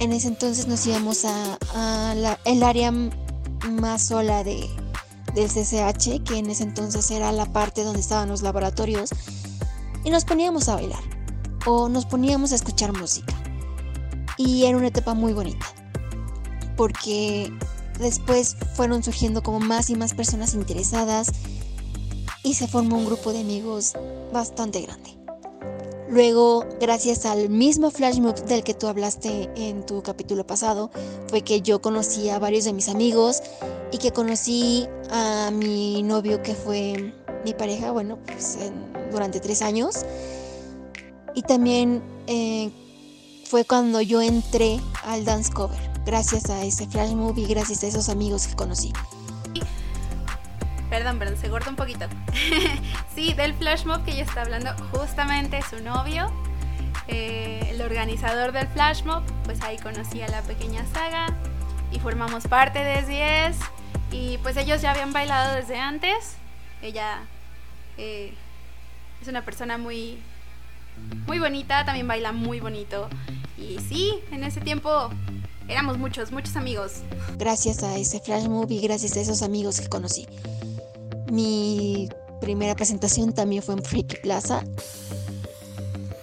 En 0.01 0.13
ese 0.13 0.29
entonces 0.29 0.67
nos 0.67 0.87
íbamos 0.87 1.25
a, 1.25 2.15
el 2.45 2.63
área 2.63 2.93
más 3.71 4.03
sola 4.03 4.45
de, 4.45 4.69
del 5.35 5.49
CCH, 5.49 6.23
que 6.25 6.39
en 6.39 6.51
ese 6.51 6.65
entonces 6.65 7.11
era 7.11 7.33
la 7.33 7.47
parte 7.47 7.85
donde 7.85 8.01
estaban 8.01 8.29
los 8.29 8.43
laboratorios, 8.43 9.11
y 10.05 10.11
nos 10.11 10.25
poníamos 10.25 10.69
a 10.69 10.77
bailar 10.77 11.03
o 11.67 11.89
nos 11.89 12.07
poníamos 12.07 12.53
a 12.53 12.55
escuchar 12.55 12.97
música. 12.97 13.35
Y 14.37 14.65
era 14.65 14.79
una 14.79 14.89
etapa 14.89 15.15
muy 15.15 15.33
bonita, 15.33 15.67
porque 16.77 17.53
después 17.99 18.57
fueron 18.75 19.03
surgiendo 19.03 19.43
como 19.43 19.59
más 19.59 19.91
y 19.91 19.97
más 19.97 20.15
personas 20.15 20.55
interesadas 20.55 21.33
y 22.49 22.55
se 22.55 22.67
formó 22.67 22.97
un 22.97 23.05
grupo 23.05 23.35
de 23.35 23.41
amigos 23.41 23.93
bastante 24.33 24.81
grande. 24.81 25.11
Luego, 26.09 26.65
gracias 26.81 27.27
al 27.27 27.51
mismo 27.51 27.91
flash 27.91 28.21
mob 28.21 28.37
del 28.47 28.65
que 28.65 28.73
tú 28.73 28.87
hablaste 28.87 29.51
en 29.55 29.85
tu 29.85 30.03
capítulo 30.03 30.47
pasado, 30.47 30.91
fue 31.29 31.43
que 31.43 31.61
yo 31.61 31.83
conocí 31.83 32.31
a 32.31 32.39
varios 32.39 32.65
de 32.65 32.73
mis 32.73 32.89
amigos 32.89 33.43
y 33.93 33.99
que 33.99 34.13
conocí 34.13 34.89
a 35.11 35.51
mi 35.53 36.03
novio 36.03 36.43
que 36.43 36.55
fue 36.55 37.13
mi 37.45 37.53
pareja, 37.53 37.91
bueno, 37.91 38.19
pues 38.25 38.57
durante 39.13 39.41
tres 39.41 39.61
años. 39.61 40.07
Y 41.35 41.43
también 41.43 42.03
eh, 42.29 42.71
fue 43.45 43.67
cuando 43.67 44.01
yo 44.01 44.23
entré 44.23 44.81
al 45.05 45.27
dance 45.27 45.53
cover, 45.53 45.79
gracias 46.07 46.49
a 46.49 46.65
ese 46.65 46.87
flash 46.87 47.13
movie, 47.13 47.47
gracias 47.47 47.85
a 47.85 47.89
esos 47.89 48.09
amigos 48.09 48.47
que 48.47 48.57
conocí. 48.57 48.91
Perdón, 50.91 51.19
perdón, 51.19 51.37
se 51.37 51.49
corta 51.51 51.71
un 51.71 51.77
poquito. 51.77 52.07
sí, 53.15 53.35
del 53.35 53.55
flash 53.55 53.85
mob 53.85 54.05
que 54.05 54.13
ella 54.13 54.25
está 54.25 54.43
hablando, 54.43 54.71
justamente 54.91 55.61
su 55.63 55.83
novio, 55.83 56.33
eh, 57.09 57.69
el 57.71 57.81
organizador 57.83 58.53
del 58.53 58.69
flash 58.69 59.03
mob, 59.05 59.23
pues 59.45 59.63
ahí 59.63 59.77
conocí 59.79 60.23
a 60.23 60.29
la 60.29 60.43
pequeña 60.43 60.85
saga 60.93 61.35
y 61.93 62.01
formamos 62.01 62.47
parte 62.47 62.79
de 62.79 63.03
10 63.03 63.57
y 64.13 64.39
pues 64.39 64.57
ellos 64.57 64.81
ya 64.81 64.93
habían 64.93 65.13
bailado 65.13 65.55
desde 65.55 65.79
antes. 65.79 66.37
Ella 66.81 67.21
eh, 67.99 68.33
es 69.21 69.29
una 69.29 69.45
persona 69.45 69.79
muy 69.79 70.19
muy 71.27 71.39
bonita, 71.39 71.85
también 71.85 72.09
baila 72.09 72.33
muy 72.33 72.61
bonito. 72.61 73.09
Y 73.57 73.79
sí, 73.89 74.15
en 74.31 74.45
ese 74.45 74.61
tiempo 74.61 75.11
éramos 75.69 75.99
muchos, 75.99 76.33
muchos 76.33 76.57
amigos. 76.57 77.03
Gracias 77.37 77.83
a 77.83 77.97
ese 77.97 78.21
flash 78.21 78.49
movie, 78.49 78.81
gracias 78.81 79.17
a 79.17 79.21
esos 79.21 79.43
amigos 79.43 79.81
que 79.81 79.89
conocí. 79.89 80.27
Mi 81.31 82.09
primera 82.41 82.75
presentación 82.75 83.33
también 83.33 83.63
fue 83.63 83.75
en 83.75 83.83
Freaky 83.83 84.17
Plaza. 84.23 84.65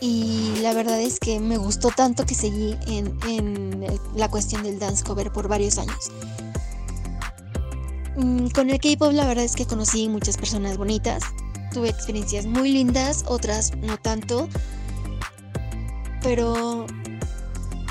Y 0.01 0.53
la 0.61 0.73
verdad 0.73 0.99
es 0.99 1.19
que 1.19 1.39
me 1.39 1.57
gustó 1.57 1.89
tanto 1.89 2.25
que 2.25 2.35
seguí 2.35 2.75
en, 2.87 3.85
la 4.15 4.29
cuestión 4.29 4.63
del 4.63 4.79
dance 4.79 5.03
cover 5.03 5.31
por 5.31 5.47
varios 5.47 5.77
años. 5.77 6.11
Mm, 8.15 8.47
con 8.49 8.69
el 8.69 8.79
K-pop 8.79 9.11
la 9.13 9.25
verdad 9.25 9.43
es 9.43 9.55
que 9.55 9.65
conocí 9.65 10.07
muchas 10.07 10.37
personas 10.37 10.77
bonitas, 10.77 11.23
tuve 11.73 11.89
experiencias 11.89 12.45
muy 12.45 12.71
lindas, 12.71 13.25
otras 13.27 13.75
no 13.77 13.97
tanto. 13.97 14.47
Pero, 16.21 16.85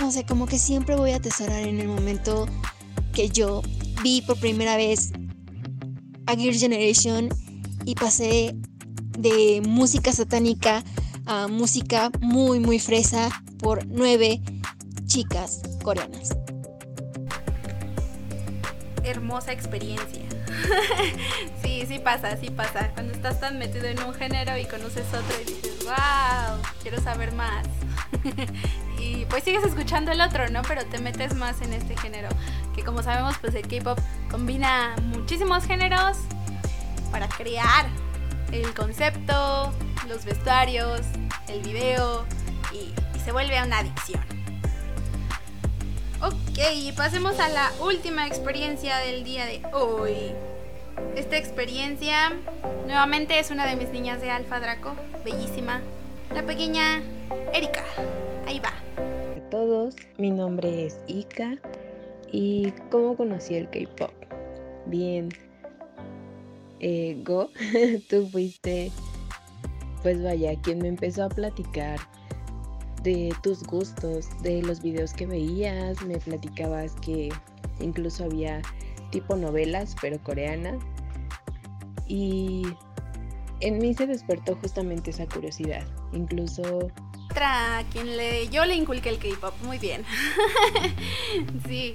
no 0.00 0.11
sé, 0.11 0.25
como 0.25 0.47
que 0.47 0.59
siempre 0.59 0.97
voy 0.97 1.12
a 1.12 1.16
atesorar 1.16 1.61
en 1.61 1.80
el 1.80 1.88
momento 1.88 2.47
que 3.12 3.28
yo 3.28 3.62
vi 4.02 4.23
por 4.23 4.38
primera 4.38 4.76
vez 4.76 5.12
a 6.26 6.37
Gear 6.37 6.54
Generation 6.54 7.28
y 7.85 7.95
pasé 7.95 8.54
de 9.19 9.62
música 9.66 10.12
satánica 10.12 10.83
a 11.26 11.49
música 11.49 12.11
muy, 12.21 12.61
muy 12.61 12.78
fresa 12.78 13.31
por 13.59 13.87
nueve 13.87 14.40
chicas 15.07 15.62
coreanas. 15.83 16.37
Hermosa 19.02 19.52
experiencia. 19.52 20.23
sí, 21.62 21.85
sí 21.87 21.99
pasa, 21.99 22.37
sí 22.37 22.50
pasa. 22.50 22.90
Cuando 22.95 23.12
estás 23.12 23.40
tan 23.40 23.59
metido 23.59 23.87
en 23.87 24.02
un 24.02 24.14
género 24.14 24.57
y 24.59 24.64
conoces 24.64 25.07
otro 25.09 25.37
y 25.47 25.63
¡Wow! 25.85 26.62
Quiero 26.83 27.00
saber 27.00 27.33
más. 27.33 27.67
y 28.99 29.25
pues 29.26 29.45
sigues 29.45 29.64
escuchando 29.64 30.12
el 30.12 30.21
otro, 30.21 30.49
¿no? 30.49 30.62
Pero 30.62 30.85
te 30.87 30.99
metes 30.99 31.35
más 31.35 31.61
en 31.62 31.73
este 31.73 31.97
género. 31.97 32.29
Que 32.75 32.83
como 32.83 33.03
sabemos, 33.03 33.37
pues 33.38 33.55
el 33.55 33.67
K-pop 33.67 33.99
combina 34.31 34.95
muchísimos 35.03 35.64
géneros 35.64 36.19
para 37.11 37.29
crear 37.29 37.87
el 38.53 38.73
concepto, 38.75 39.73
los 40.09 40.25
vestuarios, 40.25 41.00
el 41.49 41.61
video 41.61 42.25
y, 42.73 42.93
se 43.21 43.33
vuelve 43.33 43.62
una 43.62 43.79
adicción. 43.79 44.23
Ok, 46.21 46.95
pasemos 46.97 47.38
a 47.41 47.49
la 47.49 47.73
última 47.81 48.26
experiencia 48.26 48.99
del 48.99 49.25
día 49.25 49.47
de 49.47 49.62
hoy. 49.73 50.33
Esta 51.16 51.36
experiencia 51.36 52.32
nuevamente 52.86 53.38
es 53.38 53.50
una 53.50 53.66
de 53.66 53.76
mis 53.76 53.90
niñas 53.90 54.20
de 54.20 54.30
Alfa 54.30 54.60
Draco, 54.60 54.94
bellísima, 55.24 55.80
la 56.34 56.44
pequeña 56.44 57.02
Erika. 57.52 57.84
Ahí 58.46 58.60
va. 58.60 58.70
a 58.70 59.50
todos, 59.50 59.94
mi 60.18 60.30
nombre 60.30 60.86
es 60.86 60.98
Ika 61.06 61.58
y 62.32 62.72
¿cómo 62.90 63.16
conocí 63.16 63.54
el 63.54 63.70
K-Pop? 63.70 64.10
Bien, 64.86 65.28
eh, 66.80 67.20
Go, 67.24 67.50
tú 68.10 68.28
fuiste, 68.28 68.90
pues 70.02 70.22
vaya, 70.22 70.60
quien 70.62 70.78
me 70.78 70.88
empezó 70.88 71.24
a 71.24 71.28
platicar 71.28 71.98
de 73.04 73.32
tus 73.42 73.62
gustos, 73.62 74.28
de 74.42 74.62
los 74.62 74.82
videos 74.82 75.12
que 75.12 75.26
veías, 75.26 76.02
me 76.02 76.18
platicabas 76.18 76.94
que 76.96 77.30
incluso 77.80 78.24
había 78.24 78.62
tipo 79.14 79.37
novelas, 79.37 79.94
pero 80.00 80.18
coreanas, 80.18 80.83
y 82.09 82.66
en 83.61 83.78
mí 83.78 83.94
se 83.94 84.09
despertó 84.09 84.56
justamente 84.56 85.11
esa 85.11 85.26
curiosidad, 85.26 85.85
incluso 86.12 86.90
Otra 87.30 87.85
quien 87.92 88.16
le, 88.16 88.49
yo 88.49 88.64
le 88.64 88.75
inculqué 88.75 89.11
el 89.11 89.18
K-pop, 89.18 89.54
muy 89.62 89.78
bien. 89.78 90.04
sí, 91.68 91.94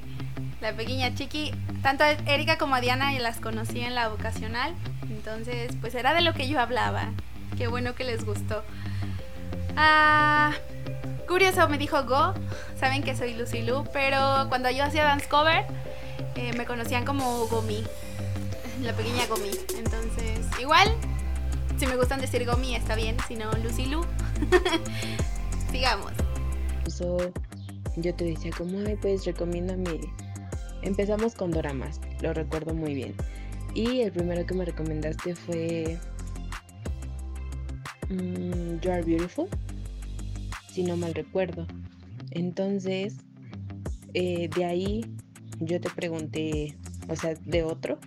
la 0.61 0.71
pequeña 0.73 1.13
chiqui, 1.13 1.51
tanto 1.83 2.05
Erika 2.25 2.57
como 2.57 2.75
a 2.75 2.81
Diana 2.81 3.11
las 3.19 3.41
conocí 3.41 3.81
en 3.81 3.95
la 3.95 4.07
vocacional, 4.07 4.73
entonces 5.09 5.73
pues 5.81 5.95
era 5.95 6.13
de 6.13 6.21
lo 6.21 6.33
que 6.33 6.47
yo 6.47 6.61
hablaba. 6.61 7.11
Qué 7.57 7.67
bueno 7.67 7.95
que 7.95 8.05
les 8.05 8.23
gustó. 8.23 8.63
Ah, 9.75 10.53
curioso, 11.27 11.67
me 11.67 11.77
dijo 11.77 12.01
Go, 12.05 12.33
saben 12.79 13.03
que 13.03 13.13
soy 13.13 13.33
Lucy 13.33 13.61
Lu, 13.63 13.83
pero 13.91 14.45
cuando 14.47 14.69
yo 14.69 14.85
hacía 14.85 15.03
dance 15.03 15.27
cover 15.27 15.65
eh, 16.35 16.53
me 16.57 16.65
conocían 16.65 17.05
como 17.05 17.47
Gomi, 17.47 17.83
la 18.81 18.93
pequeña 18.93 19.25
Gomi. 19.27 19.51
Entonces, 19.77 20.47
igual, 20.59 20.89
si 21.77 21.87
me 21.87 21.95
gustan 21.95 22.21
decir 22.21 22.45
Gomi 22.45 22.75
está 22.75 22.95
bien, 22.95 23.17
si 23.27 23.35
no 23.35 23.51
Lucy 23.63 23.85
Lu. 23.85 24.05
Sigamos. 25.71 26.13
incluso 26.77 27.31
yo 27.97 28.15
te 28.15 28.25
decía 28.25 28.51
como, 28.57 28.79
ay, 28.79 28.97
pues 29.01 29.25
recomiéndame. 29.25 29.99
Empezamos 30.81 31.35
con 31.35 31.51
doramas, 31.51 31.99
lo 32.21 32.33
recuerdo 32.33 32.73
muy 32.73 32.93
bien. 32.93 33.13
Y 33.75 34.01
el 34.01 34.11
primero 34.11 34.45
que 34.45 34.53
me 34.53 34.65
recomendaste 34.65 35.35
fue 35.35 35.99
mm, 38.09 38.79
You 38.79 38.91
Are 38.91 39.03
Beautiful, 39.03 39.47
si 40.71 40.83
no 40.83 40.97
mal 40.97 41.13
recuerdo. 41.13 41.67
Entonces, 42.31 43.17
eh, 44.13 44.49
de 44.55 44.65
ahí 44.65 45.05
yo 45.59 45.79
te 45.79 45.89
pregunté, 45.89 46.75
o 47.09 47.15
sea, 47.15 47.35
de 47.45 47.63
otro. 47.63 47.97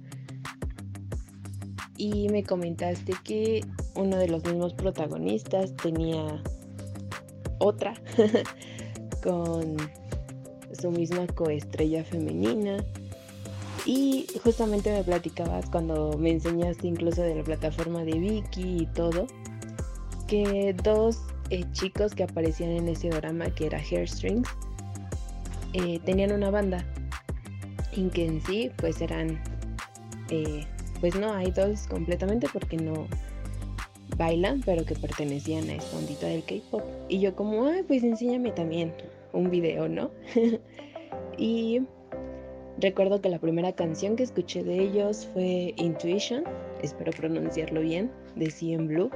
Y 1.97 2.29
me 2.31 2.43
comentaste 2.43 3.15
que 3.23 3.65
uno 3.95 4.17
de 4.17 4.29
los 4.29 4.45
mismos 4.45 4.75
protagonistas 4.75 5.77
tenía 5.77 6.43
otra 7.59 7.95
con 9.23 9.77
su 10.81 10.91
misma 10.91 11.27
coestrella 11.29 12.05
femenina. 12.05 12.85
Y 13.85 14.27
justamente 14.43 14.93
me 14.93 15.03
platicabas 15.03 15.69
cuando 15.69 16.17
me 16.19 16.31
enseñaste 16.31 16.87
incluso 16.87 17.23
de 17.23 17.35
la 17.35 17.43
plataforma 17.43 18.05
de 18.05 18.19
Vicky 18.19 18.83
y 18.83 18.87
todo, 18.87 19.27
que 20.29 20.75
dos 20.85 21.19
eh, 21.51 21.65
chicos 21.73 22.15
que 22.15 22.23
aparecían 22.23 22.71
en 22.71 22.89
ese 22.89 23.09
drama, 23.11 23.51
que 23.51 23.67
era 23.67 23.79
Hairstrings, 23.79 24.49
eh, 25.73 25.99
tenían 26.05 26.33
una 26.33 26.51
banda, 26.51 26.85
y 27.95 28.09
que 28.09 28.27
en 28.27 28.41
sí 28.43 28.71
pues 28.77 29.01
eran, 29.01 29.43
eh, 30.31 30.65
pues 31.01 31.15
no 31.15 31.41
idols 31.41 31.87
completamente 31.87 32.49
porque 32.53 32.77
no 32.77 33.07
bailan, 34.17 34.63
pero 34.65 34.85
que 34.85 34.95
pertenecían 34.95 35.69
a 35.71 35.75
esta 35.75 35.97
ondita 35.97 36.27
del 36.27 36.45
K-pop. 36.45 36.83
Y 37.09 37.21
yo 37.21 37.35
como, 37.35 37.67
ay, 37.67 37.83
pues 37.83 38.03
enséñame 38.03 38.53
también 38.53 38.93
un 39.33 39.51
video, 39.51 39.89
¿no? 39.89 40.11
y 41.39 41.83
recuerdo 42.79 43.21
que 43.21 43.29
la 43.29 43.39
primera 43.39 43.73
canción 43.73 44.17
que 44.17 44.23
escuché 44.23 44.63
de 44.63 44.81
ellos 44.81 45.29
fue 45.33 45.75
Intuition, 45.77 46.45
espero 46.83 47.13
pronunciarlo 47.13 47.81
bien, 47.81 48.11
de 48.37 48.51
CM 48.51 48.87
Blue. 48.87 49.11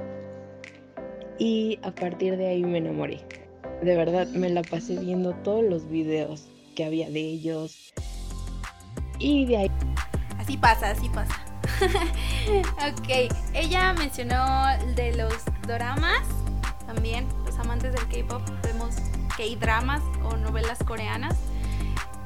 Y 1.39 1.77
a 1.83 1.93
partir 1.93 2.35
de 2.37 2.47
ahí 2.47 2.63
me 2.63 2.79
enamoré. 2.79 3.19
De 3.83 3.95
verdad, 3.95 4.27
me 4.29 4.49
la 4.49 4.63
pasé 4.63 4.97
viendo 4.97 5.35
todos 5.43 5.63
los 5.63 5.87
videos 5.87 6.47
que 6.75 6.83
había 6.83 7.09
de 7.11 7.19
ellos. 7.19 7.93
Y 9.19 9.45
de 9.45 9.57
ahí 9.57 9.71
Así 10.47 10.55
pasa, 10.55 10.91
así 10.91 11.09
pasa. 11.09 11.35
ok, 12.87 13.33
ella 13.53 13.93
mencionó 13.93 14.65
de 14.95 15.13
los 15.15 15.33
doramas, 15.67 16.21
también 16.85 17.27
los 17.45 17.59
amantes 17.59 17.93
del 17.93 18.07
K-pop, 18.07 18.41
vemos 18.63 18.95
K-dramas 19.35 20.01
o 20.23 20.37
novelas 20.37 20.79
coreanas. 20.85 21.35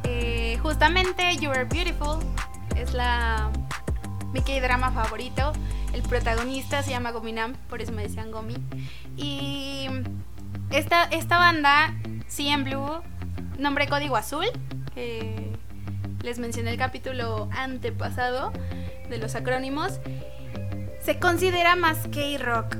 Eh, 0.03 0.59
justamente 0.61 1.35
You 1.37 1.49
Are 1.49 1.65
Beautiful 1.65 2.19
es 2.75 2.93
la 2.93 3.49
mi 4.33 4.41
K-drama 4.41 4.91
favorito. 4.91 5.53
El 5.93 6.03
protagonista 6.03 6.83
se 6.83 6.91
llama 6.91 7.11
Gominam, 7.11 7.55
por 7.69 7.81
eso 7.81 7.91
me 7.91 8.03
decían 8.03 8.31
Gomi. 8.31 8.55
Y 9.17 9.87
esta, 10.69 11.05
esta 11.05 11.39
banda, 11.39 11.93
CM 12.27 12.63
Blue, 12.63 13.01
nombre 13.57 13.87
código 13.87 14.15
azul, 14.15 14.45
les 16.23 16.39
mencioné 16.39 16.71
el 16.71 16.77
capítulo 16.77 17.49
antepasado 17.51 18.51
de 19.09 19.17
los 19.17 19.35
acrónimos, 19.35 19.99
se 21.03 21.19
considera 21.19 21.75
más 21.75 21.97
K-rock. 22.11 22.75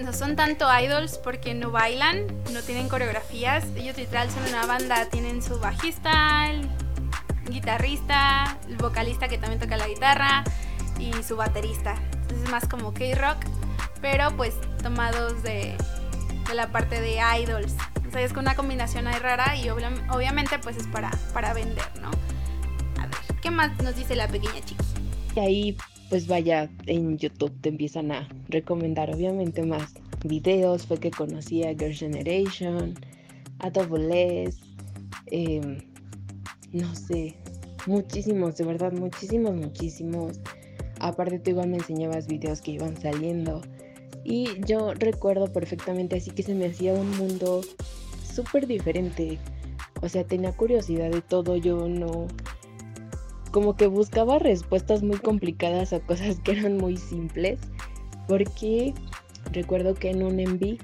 No 0.00 0.12
son 0.12 0.36
tanto 0.36 0.66
idols 0.78 1.18
porque 1.18 1.54
no 1.54 1.70
bailan, 1.70 2.26
no 2.52 2.60
tienen 2.62 2.88
coreografías. 2.88 3.64
Ellos 3.76 3.96
literal 3.96 4.30
son 4.30 4.44
una 4.48 4.66
banda, 4.66 5.06
tienen 5.06 5.42
su 5.42 5.58
bajista, 5.58 6.50
el 6.50 6.68
guitarrista, 7.48 8.58
el 8.68 8.76
vocalista 8.76 9.28
que 9.28 9.38
también 9.38 9.60
toca 9.60 9.76
la 9.76 9.88
guitarra 9.88 10.44
y 10.98 11.12
su 11.22 11.36
baterista. 11.36 11.94
Entonces 12.12 12.42
es 12.44 12.50
más 12.50 12.68
como 12.68 12.92
K-rock, 12.92 13.38
pero 14.00 14.36
pues 14.36 14.54
tomados 14.82 15.42
de, 15.42 15.76
de 16.48 16.54
la 16.54 16.68
parte 16.68 17.00
de 17.00 17.18
idols. 17.40 17.74
O 18.06 18.10
sea, 18.12 18.20
es 18.20 18.32
una 18.32 18.54
combinación 18.54 19.08
ahí 19.08 19.18
rara 19.18 19.56
y 19.56 19.68
obvia- 19.68 19.90
obviamente 20.10 20.58
pues 20.58 20.76
es 20.76 20.86
para, 20.86 21.10
para 21.32 21.54
vender, 21.54 21.88
¿no? 22.00 22.10
¿Qué 23.46 23.52
más 23.52 23.80
nos 23.80 23.94
dice 23.94 24.16
la 24.16 24.26
pequeña 24.26 24.60
chiqui? 24.64 24.84
Y 25.36 25.38
ahí, 25.38 25.76
pues 26.10 26.26
vaya, 26.26 26.68
en 26.86 27.16
YouTube 27.16 27.52
te 27.60 27.68
empiezan 27.68 28.10
a 28.10 28.28
recomendar 28.48 29.14
obviamente 29.14 29.62
más 29.62 29.94
videos. 30.24 30.84
Fue 30.84 30.98
que 30.98 31.12
conocí 31.12 31.62
a 31.62 31.68
Girl 31.68 31.94
Generation, 31.94 32.94
a 33.60 33.70
Double 33.70 34.42
S, 34.46 34.58
em, 35.26 35.78
no 36.72 36.92
sé, 36.96 37.36
muchísimos, 37.86 38.56
de 38.56 38.64
verdad, 38.64 38.92
muchísimos, 38.92 39.54
muchísimos. 39.54 40.40
Aparte 40.98 41.38
tú 41.38 41.50
igual 41.50 41.68
me 41.68 41.76
enseñabas 41.76 42.26
videos 42.26 42.60
que 42.60 42.72
iban 42.72 43.00
saliendo. 43.00 43.60
Y 44.24 44.60
yo 44.66 44.92
recuerdo 44.92 45.52
perfectamente 45.52 46.16
así 46.16 46.32
que 46.32 46.42
se 46.42 46.56
me 46.56 46.66
hacía 46.66 46.94
un 46.94 47.16
mundo 47.16 47.60
súper 48.24 48.66
diferente. 48.66 49.38
O 50.02 50.08
sea, 50.08 50.24
tenía 50.24 50.50
curiosidad 50.50 51.12
de 51.12 51.22
todo, 51.22 51.56
yo 51.56 51.88
no, 51.88 52.26
como 53.56 53.74
que 53.74 53.86
buscaba 53.86 54.38
respuestas 54.38 55.02
muy 55.02 55.16
complicadas 55.16 55.94
a 55.94 56.00
cosas 56.00 56.38
que 56.40 56.52
eran 56.52 56.76
muy 56.76 56.98
simples. 56.98 57.58
Porque 58.28 58.92
recuerdo 59.50 59.94
que 59.94 60.10
en 60.10 60.22
un 60.22 60.40
enví 60.40 60.76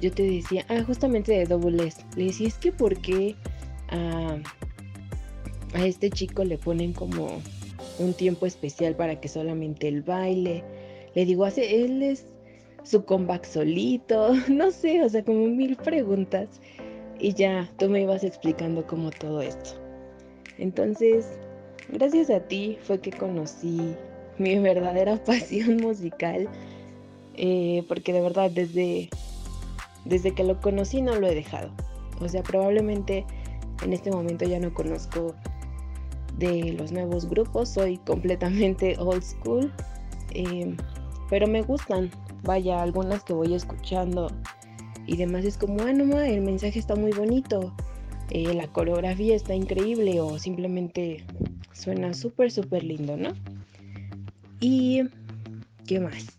yo 0.00 0.12
te 0.12 0.22
decía, 0.22 0.64
ah, 0.68 0.84
justamente 0.86 1.32
de 1.32 1.46
Double 1.46 1.84
S. 1.84 2.00
Le 2.14 2.26
decía, 2.26 2.46
es 2.46 2.58
que 2.58 2.70
por 2.70 2.96
qué 2.98 3.34
a, 3.88 4.38
a 5.74 5.84
este 5.84 6.10
chico 6.10 6.44
le 6.44 6.58
ponen 6.58 6.92
como 6.92 7.42
un 7.98 8.14
tiempo 8.14 8.46
especial 8.46 8.94
para 8.94 9.20
que 9.20 9.26
solamente 9.26 9.88
él 9.88 10.02
baile. 10.02 10.62
Le 11.16 11.24
digo, 11.24 11.44
hace, 11.44 11.84
él 11.84 12.04
es 12.04 12.24
su 12.84 13.04
comeback 13.04 13.46
solito. 13.46 14.32
No 14.48 14.70
sé, 14.70 15.02
o 15.02 15.08
sea, 15.08 15.24
como 15.24 15.48
mil 15.48 15.74
preguntas. 15.74 16.60
Y 17.18 17.34
ya 17.34 17.68
tú 17.78 17.88
me 17.88 18.02
ibas 18.02 18.22
explicando 18.22 18.86
como 18.86 19.10
todo 19.10 19.42
esto. 19.42 19.70
Entonces, 20.58 21.26
Gracias 21.88 22.30
a 22.30 22.40
ti 22.40 22.78
fue 22.82 23.00
que 23.00 23.10
conocí 23.10 23.94
mi 24.38 24.58
verdadera 24.58 25.16
pasión 25.24 25.78
musical, 25.78 26.48
eh, 27.34 27.84
porque 27.88 28.12
de 28.12 28.20
verdad 28.20 28.50
desde 28.50 29.08
desde 30.04 30.34
que 30.34 30.44
lo 30.44 30.60
conocí 30.60 31.00
no 31.00 31.14
lo 31.16 31.26
he 31.26 31.34
dejado. 31.34 31.70
O 32.20 32.28
sea, 32.28 32.42
probablemente 32.42 33.24
en 33.84 33.92
este 33.92 34.10
momento 34.10 34.44
ya 34.44 34.58
no 34.58 34.72
conozco 34.72 35.34
de 36.38 36.72
los 36.72 36.92
nuevos 36.92 37.28
grupos, 37.28 37.68
soy 37.68 37.98
completamente 37.98 38.96
old 38.98 39.22
school, 39.22 39.72
em, 40.34 40.76
pero 41.28 41.46
me 41.46 41.62
gustan, 41.62 42.10
vaya, 42.42 42.82
algunas 42.82 43.22
que 43.24 43.32
voy 43.32 43.54
escuchando 43.54 44.28
y 45.06 45.16
demás 45.16 45.44
es 45.44 45.56
como, 45.58 45.82
ah, 45.82 45.92
no, 45.92 46.20
el 46.20 46.40
mensaje 46.42 46.78
está 46.78 46.94
muy 46.94 47.12
bonito, 47.12 47.72
eh, 48.30 48.54
la 48.54 48.66
coreografía 48.68 49.34
está 49.34 49.54
increíble 49.54 50.20
o 50.20 50.38
simplemente 50.38 51.24
suena 51.72 52.14
súper, 52.14 52.50
súper 52.50 52.84
lindo, 52.84 53.16
¿no? 53.16 53.32
Y, 54.60 55.02
¿qué 55.86 56.00
más? 56.00 56.38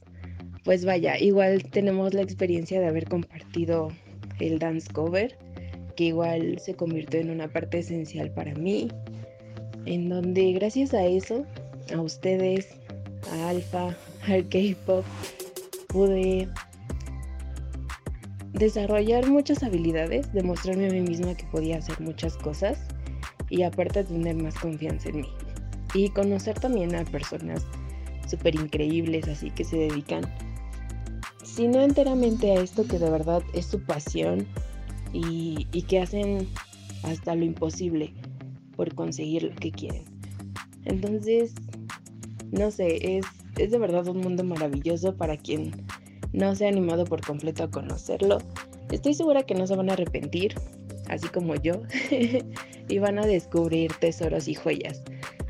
Pues 0.63 0.85
vaya, 0.85 1.19
igual 1.19 1.63
tenemos 1.63 2.13
la 2.13 2.21
experiencia 2.21 2.79
de 2.79 2.87
haber 2.87 3.07
compartido 3.07 3.89
el 4.39 4.59
dance 4.59 4.91
cover, 4.91 5.37
que 5.95 6.05
igual 6.05 6.57
se 6.59 6.73
convirtió 6.73 7.19
en 7.19 7.29
una 7.29 7.47
parte 7.49 7.79
esencial 7.79 8.31
para 8.31 8.53
mí, 8.55 8.87
en 9.85 10.09
donde 10.09 10.53
gracias 10.53 10.93
a 10.93 11.05
eso, 11.05 11.45
a 11.93 12.01
ustedes, 12.01 12.69
a 13.31 13.49
Alfa, 13.49 13.95
al 14.27 14.47
K-Pop, 14.47 15.03
pude 15.87 16.47
desarrollar 18.53 19.27
muchas 19.27 19.63
habilidades, 19.63 20.31
demostrarme 20.31 20.87
a 20.87 20.91
mí 20.91 21.01
misma 21.01 21.35
que 21.35 21.45
podía 21.47 21.77
hacer 21.77 21.99
muchas 21.99 22.37
cosas 22.37 22.79
y 23.53 23.61
aparte 23.61 24.03
tener 24.03 24.35
más 24.35 24.55
confianza 24.55 25.09
en 25.09 25.17
mí. 25.17 25.27
Y 25.93 26.09
conocer 26.09 26.59
también 26.59 26.95
a 26.95 27.05
personas 27.05 27.63
súper 28.27 28.55
increíbles, 28.55 29.27
así 29.27 29.51
que 29.51 29.63
se 29.63 29.77
dedican, 29.77 30.23
si 31.43 31.67
no 31.67 31.81
enteramente 31.81 32.51
a 32.51 32.61
esto 32.61 32.83
que 32.87 32.97
de 32.97 33.11
verdad 33.11 33.43
es 33.53 33.67
su 33.67 33.79
pasión 33.79 34.47
y, 35.13 35.67
y 35.71 35.83
que 35.83 35.99
hacen 35.99 36.47
hasta 37.03 37.35
lo 37.35 37.45
imposible 37.45 38.11
por 38.75 38.95
conseguir 38.95 39.43
lo 39.43 39.55
que 39.57 39.71
quieren. 39.71 40.03
Entonces, 40.85 41.53
no 42.51 42.71
sé, 42.71 43.17
es, 43.17 43.25
es 43.59 43.69
de 43.69 43.77
verdad 43.77 44.07
un 44.07 44.21
mundo 44.21 44.43
maravilloso 44.43 45.15
para 45.15 45.37
quien 45.37 45.73
no 46.31 46.55
se 46.55 46.65
ha 46.65 46.69
animado 46.69 47.05
por 47.05 47.21
completo 47.21 47.65
a 47.65 47.69
conocerlo. 47.69 48.39
Estoy 48.91 49.13
segura 49.13 49.43
que 49.43 49.53
no 49.53 49.67
se 49.67 49.75
van 49.75 49.91
a 49.91 49.93
arrepentir, 49.93 50.55
así 51.07 51.27
como 51.27 51.53
yo, 51.53 51.83
y 52.87 52.99
van 52.99 53.19
a 53.19 53.25
descubrir 53.25 53.91
tesoros 53.93 54.47
y 54.47 54.55
joyas. 54.55 55.01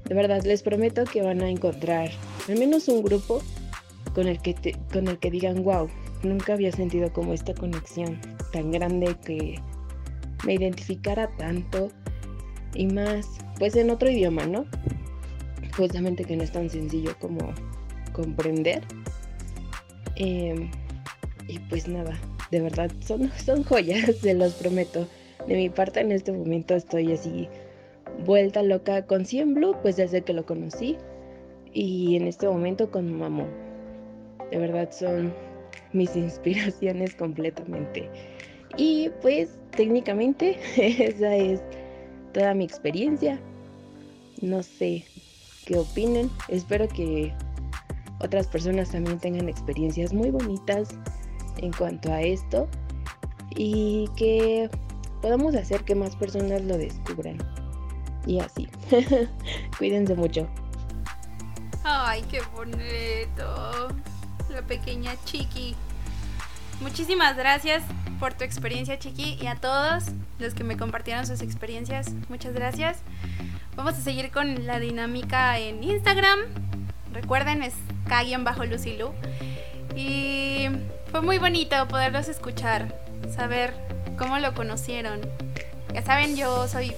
De 0.06 0.16
verdad, 0.16 0.44
les 0.44 0.64
prometo 0.64 1.06
que 1.06 1.22
van 1.22 1.42
a 1.42 1.50
encontrar 1.50 2.12
al 2.48 2.58
menos 2.58 2.88
un 2.88 3.04
grupo 3.04 3.42
con 4.14 4.28
el 4.28 4.42
que, 4.42 4.78
con 4.92 5.08
el 5.08 5.18
que 5.18 5.32
digan, 5.32 5.64
wow, 5.64 5.90
nunca 6.24 6.54
había 6.54 6.72
sentido 6.72 7.12
como 7.12 7.34
esta 7.34 7.54
conexión 7.54 8.20
tan 8.52 8.72
grande 8.72 9.16
que 9.26 9.60
me 10.46 10.56
identificara 10.56 11.30
tanto 11.38 11.90
y 12.76 12.88
más, 12.88 13.28
pues 13.60 13.76
en 13.76 13.90
otro 13.90 14.10
idioma, 14.10 14.46
¿no? 14.46 14.66
Justamente 15.78 16.26
que 16.26 16.36
no 16.36 16.44
es 16.44 16.52
tan 16.52 16.70
sencillo 16.70 17.16
como 17.20 17.54
comprender. 18.12 18.84
Em, 20.16 20.70
y 21.48 21.60
pues 21.60 21.88
nada, 21.88 22.18
de 22.52 22.62
verdad, 22.62 22.92
son, 23.06 23.32
son 23.44 23.64
joyas, 23.64 24.18
se 24.22 24.34
los 24.34 24.54
prometo. 24.54 25.08
De 25.48 25.56
mi 25.56 25.70
parte 25.70 26.00
en 26.00 26.12
este 26.12 26.32
momento 26.32 26.76
estoy 26.76 27.12
así 27.12 27.50
vuelta 28.26 28.62
loca 28.64 29.06
con 29.06 29.26
Cien 29.26 29.54
Blue, 29.54 29.76
pues 29.82 29.98
desde 29.98 30.22
que 30.22 30.34
lo 30.34 30.46
conocí. 30.46 30.98
Y 31.74 32.16
en 32.16 32.28
este 32.28 32.48
momento 32.48 32.92
con 32.92 33.18
Mamo. 33.18 33.48
De 34.52 34.58
verdad 34.58 34.92
son 34.92 35.34
mis 35.92 36.16
inspiraciones 36.16 37.16
completamente. 37.16 38.10
Y 38.78 39.10
pues 39.22 39.58
técnicamente 39.72 40.58
esa 40.78 41.36
es 41.36 41.62
toda 42.34 42.54
mi 42.54 42.64
experiencia. 42.64 43.40
No 44.42 44.64
sé 44.64 45.04
qué 45.66 45.78
opinen. 45.78 46.30
Espero 46.50 46.88
que 46.88 47.34
otras 48.22 48.48
personas 48.48 48.92
también 48.92 49.20
tengan 49.20 49.50
experiencias 49.50 50.14
muy 50.14 50.30
bonitas 50.32 50.90
en 51.58 51.72
cuanto 51.74 52.12
a 52.12 52.22
esto 52.22 52.68
y 53.56 54.08
que 54.16 54.70
podamos 55.24 55.56
hacer 55.56 55.86
que 55.86 55.96
más 55.96 56.18
personas 56.18 56.62
lo 56.64 56.78
descubran. 56.78 57.38
Y 58.28 58.42
así. 58.42 58.68
Cuídense 59.78 60.16
mucho. 60.16 60.50
Ay, 61.86 62.24
qué 62.30 62.42
bonito. 62.54 63.88
La 64.50 64.62
pequeña 64.68 65.14
Chiqui. 65.24 65.76
Muchísimas 66.82 67.38
gracias 67.38 67.84
por 68.20 68.34
tu 68.34 68.44
experiencia, 68.44 69.00
Chiqui, 69.00 69.38
y 69.42 69.48
a 69.48 69.56
todos 69.56 70.08
los 70.40 70.54
que 70.54 70.66
me 70.66 70.76
compartieron 70.76 71.26
sus 71.26 71.42
experiencias. 71.42 72.12
Muchas 72.28 72.54
gracias. 72.54 72.98
Vamos 73.78 73.94
a 73.94 74.02
seguir 74.02 74.30
con 74.30 74.68
la 74.68 74.80
dinámica 74.80 75.58
en 75.58 75.82
Instagram. 75.84 76.40
Recuerden, 77.14 77.64
es 77.64 77.74
bajo 78.44 78.66
Lucilu. 78.66 79.14
Y 79.96 80.68
fue 81.12 81.22
muy 81.22 81.38
bonito 81.38 81.88
poderlos 81.88 82.28
escuchar, 82.28 82.94
saber 83.34 83.93
cómo 84.18 84.40
lo 84.40 84.54
conocieron. 84.54 85.22
Ya 85.94 86.02
saben, 86.02 86.36
yo 86.36 86.68
soy. 86.68 86.94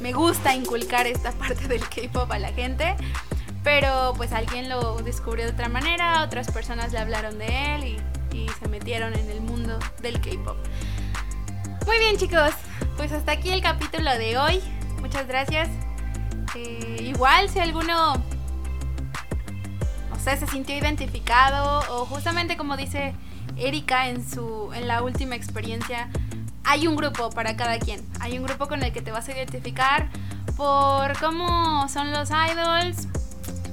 Me 0.00 0.12
gusta 0.12 0.54
inculcar 0.54 1.06
esta 1.06 1.32
parte 1.38 1.68
del 1.68 1.80
K-pop 1.88 2.30
a 2.30 2.38
la 2.38 2.52
gente, 2.52 2.94
pero 3.64 4.14
pues 4.16 4.32
alguien 4.32 4.68
lo 4.68 4.98
descubrió 5.02 5.44
de 5.46 5.52
otra 5.52 5.68
manera, 5.68 6.22
otras 6.22 6.50
personas 6.50 6.92
le 6.92 6.98
hablaron 6.98 7.38
de 7.38 7.74
él 7.74 7.84
y, 7.84 7.98
se 8.60 8.68
metieron 8.68 9.14
en 9.14 9.30
el 9.30 9.40
mundo 9.40 9.78
del 10.00 10.20
K-pop. 10.20 10.56
Muy 11.86 11.98
bien, 11.98 12.16
chicos, 12.16 12.50
pues 12.96 13.12
hasta 13.12 13.32
aquí 13.32 13.50
el 13.50 13.60
capítulo 13.60 14.10
de 14.16 14.38
hoy. 14.38 14.60
Muchas 15.00 15.28
gracias. 15.28 15.68
Eh, 16.54 16.98
igual, 17.00 17.48
si 17.48 17.58
alguno 17.60 18.14
no 20.18 20.18
sé, 20.18 20.36
se 20.36 20.46
sintió 20.46 20.76
identificado 20.76 21.80
o 21.90 22.06
justamente 22.06 22.56
como 22.56 22.76
dice 22.76 23.14
Erika 23.56 24.08
en 24.08 24.28
su 24.28 24.72
en 24.72 24.88
la 24.88 25.02
última 25.02 25.34
experiencia, 25.34 26.08
hay 26.68 26.86
un 26.86 26.96
grupo 26.96 27.30
para 27.30 27.56
cada 27.56 27.78
quien. 27.78 28.06
Hay 28.20 28.36
un 28.36 28.44
grupo 28.44 28.68
con 28.68 28.82
el 28.82 28.92
que 28.92 29.00
te 29.00 29.10
vas 29.10 29.26
a 29.28 29.32
identificar 29.32 30.10
por 30.54 31.18
cómo 31.18 31.88
son 31.88 32.12
los 32.12 32.28
idols, 32.28 33.08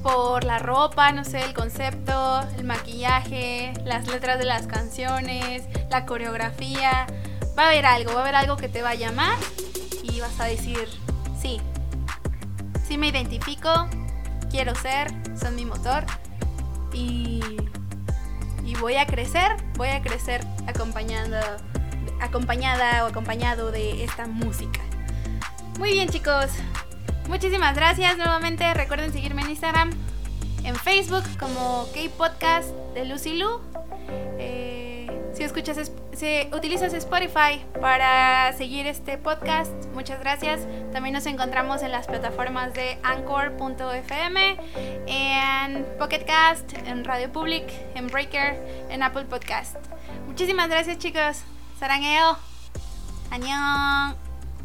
por 0.02 0.46
la 0.46 0.60
ropa, 0.60 1.12
no 1.12 1.26
sé, 1.26 1.42
el 1.44 1.54
concepto, 1.54 2.42
el 2.58 2.64
maquillaje, 2.64 3.74
las 3.84 4.08
letras 4.08 4.40
de 4.40 4.46
las 4.46 4.66
canciones, 4.68 5.64
la 5.92 6.06
coreografía. 6.06 7.06
Va 7.60 7.64
a 7.64 7.68
haber 7.68 7.86
algo, 7.86 8.14
va 8.14 8.20
a 8.20 8.22
haber 8.24 8.36
algo 8.36 8.56
que 8.56 8.70
te 8.70 8.82
va 8.82 8.92
a 8.92 8.96
llamar 8.96 9.38
y 10.02 10.22
vas 10.22 10.40
a 10.40 10.46
decir, 10.46 10.88
sí, 11.38 11.60
sí 12.88 12.98
me 12.98 13.10
identifico, 13.10 13.90
quiero 14.50 14.74
ser, 14.74 15.12
son 15.38 15.56
mi 15.56 15.66
motor 15.66 16.06
y 16.94 17.42
y 18.66 18.74
voy 18.76 18.96
a 18.96 19.06
crecer, 19.06 19.58
voy 19.78 19.90
a 19.90 20.02
crecer 20.02 20.44
acompañando, 20.66 21.38
acompañada 22.26 23.06
o 23.06 23.08
acompañado 23.08 23.72
de 23.72 24.04
esta 24.04 24.28
música. 24.28 24.82
Muy 25.80 25.92
bien 25.92 26.10
chicos, 26.10 26.48
muchísimas 27.28 27.76
gracias 27.76 28.18
nuevamente. 28.18 28.74
Recuerden 28.74 29.12
seguirme 29.12 29.42
en 29.42 29.52
Instagram, 29.52 29.92
en 30.64 30.76
Facebook 30.76 31.24
como 31.40 31.88
K-Podcast 31.94 32.70
de 32.94 33.06
Lucy 33.06 33.38
Lu. 33.38 33.60
Eh, 34.40 35.08
si 35.34 35.44
escuchas 35.44 35.92
si 36.16 36.48
utilizas 36.54 36.94
Spotify 36.94 37.62
para 37.82 38.54
seguir 38.54 38.88
este 38.88 39.18
podcast, 39.18 39.74
muchas 39.94 40.20
gracias. 40.22 40.62
También 40.94 41.14
nos 41.14 41.26
encontramos 41.26 41.84
en 41.84 41.92
las 41.92 42.08
plataformas 42.08 42.74
de 42.74 42.98
Anchor.fm, 43.04 44.58
en 45.08 45.86
Pocketcast, 46.00 46.72
en 46.86 47.04
Radio 47.04 47.30
Public, 47.34 47.66
en 47.96 48.08
Breaker, 48.08 48.56
en 48.90 49.04
Apple 49.04 49.26
Podcast. 49.26 49.76
Muchísimas 50.26 50.70
gracias 50.70 51.00
chicos. 51.00 51.44
사랑해요. 51.80 52.38
안녕. 53.30 54.16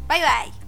바이바이. 0.07 0.60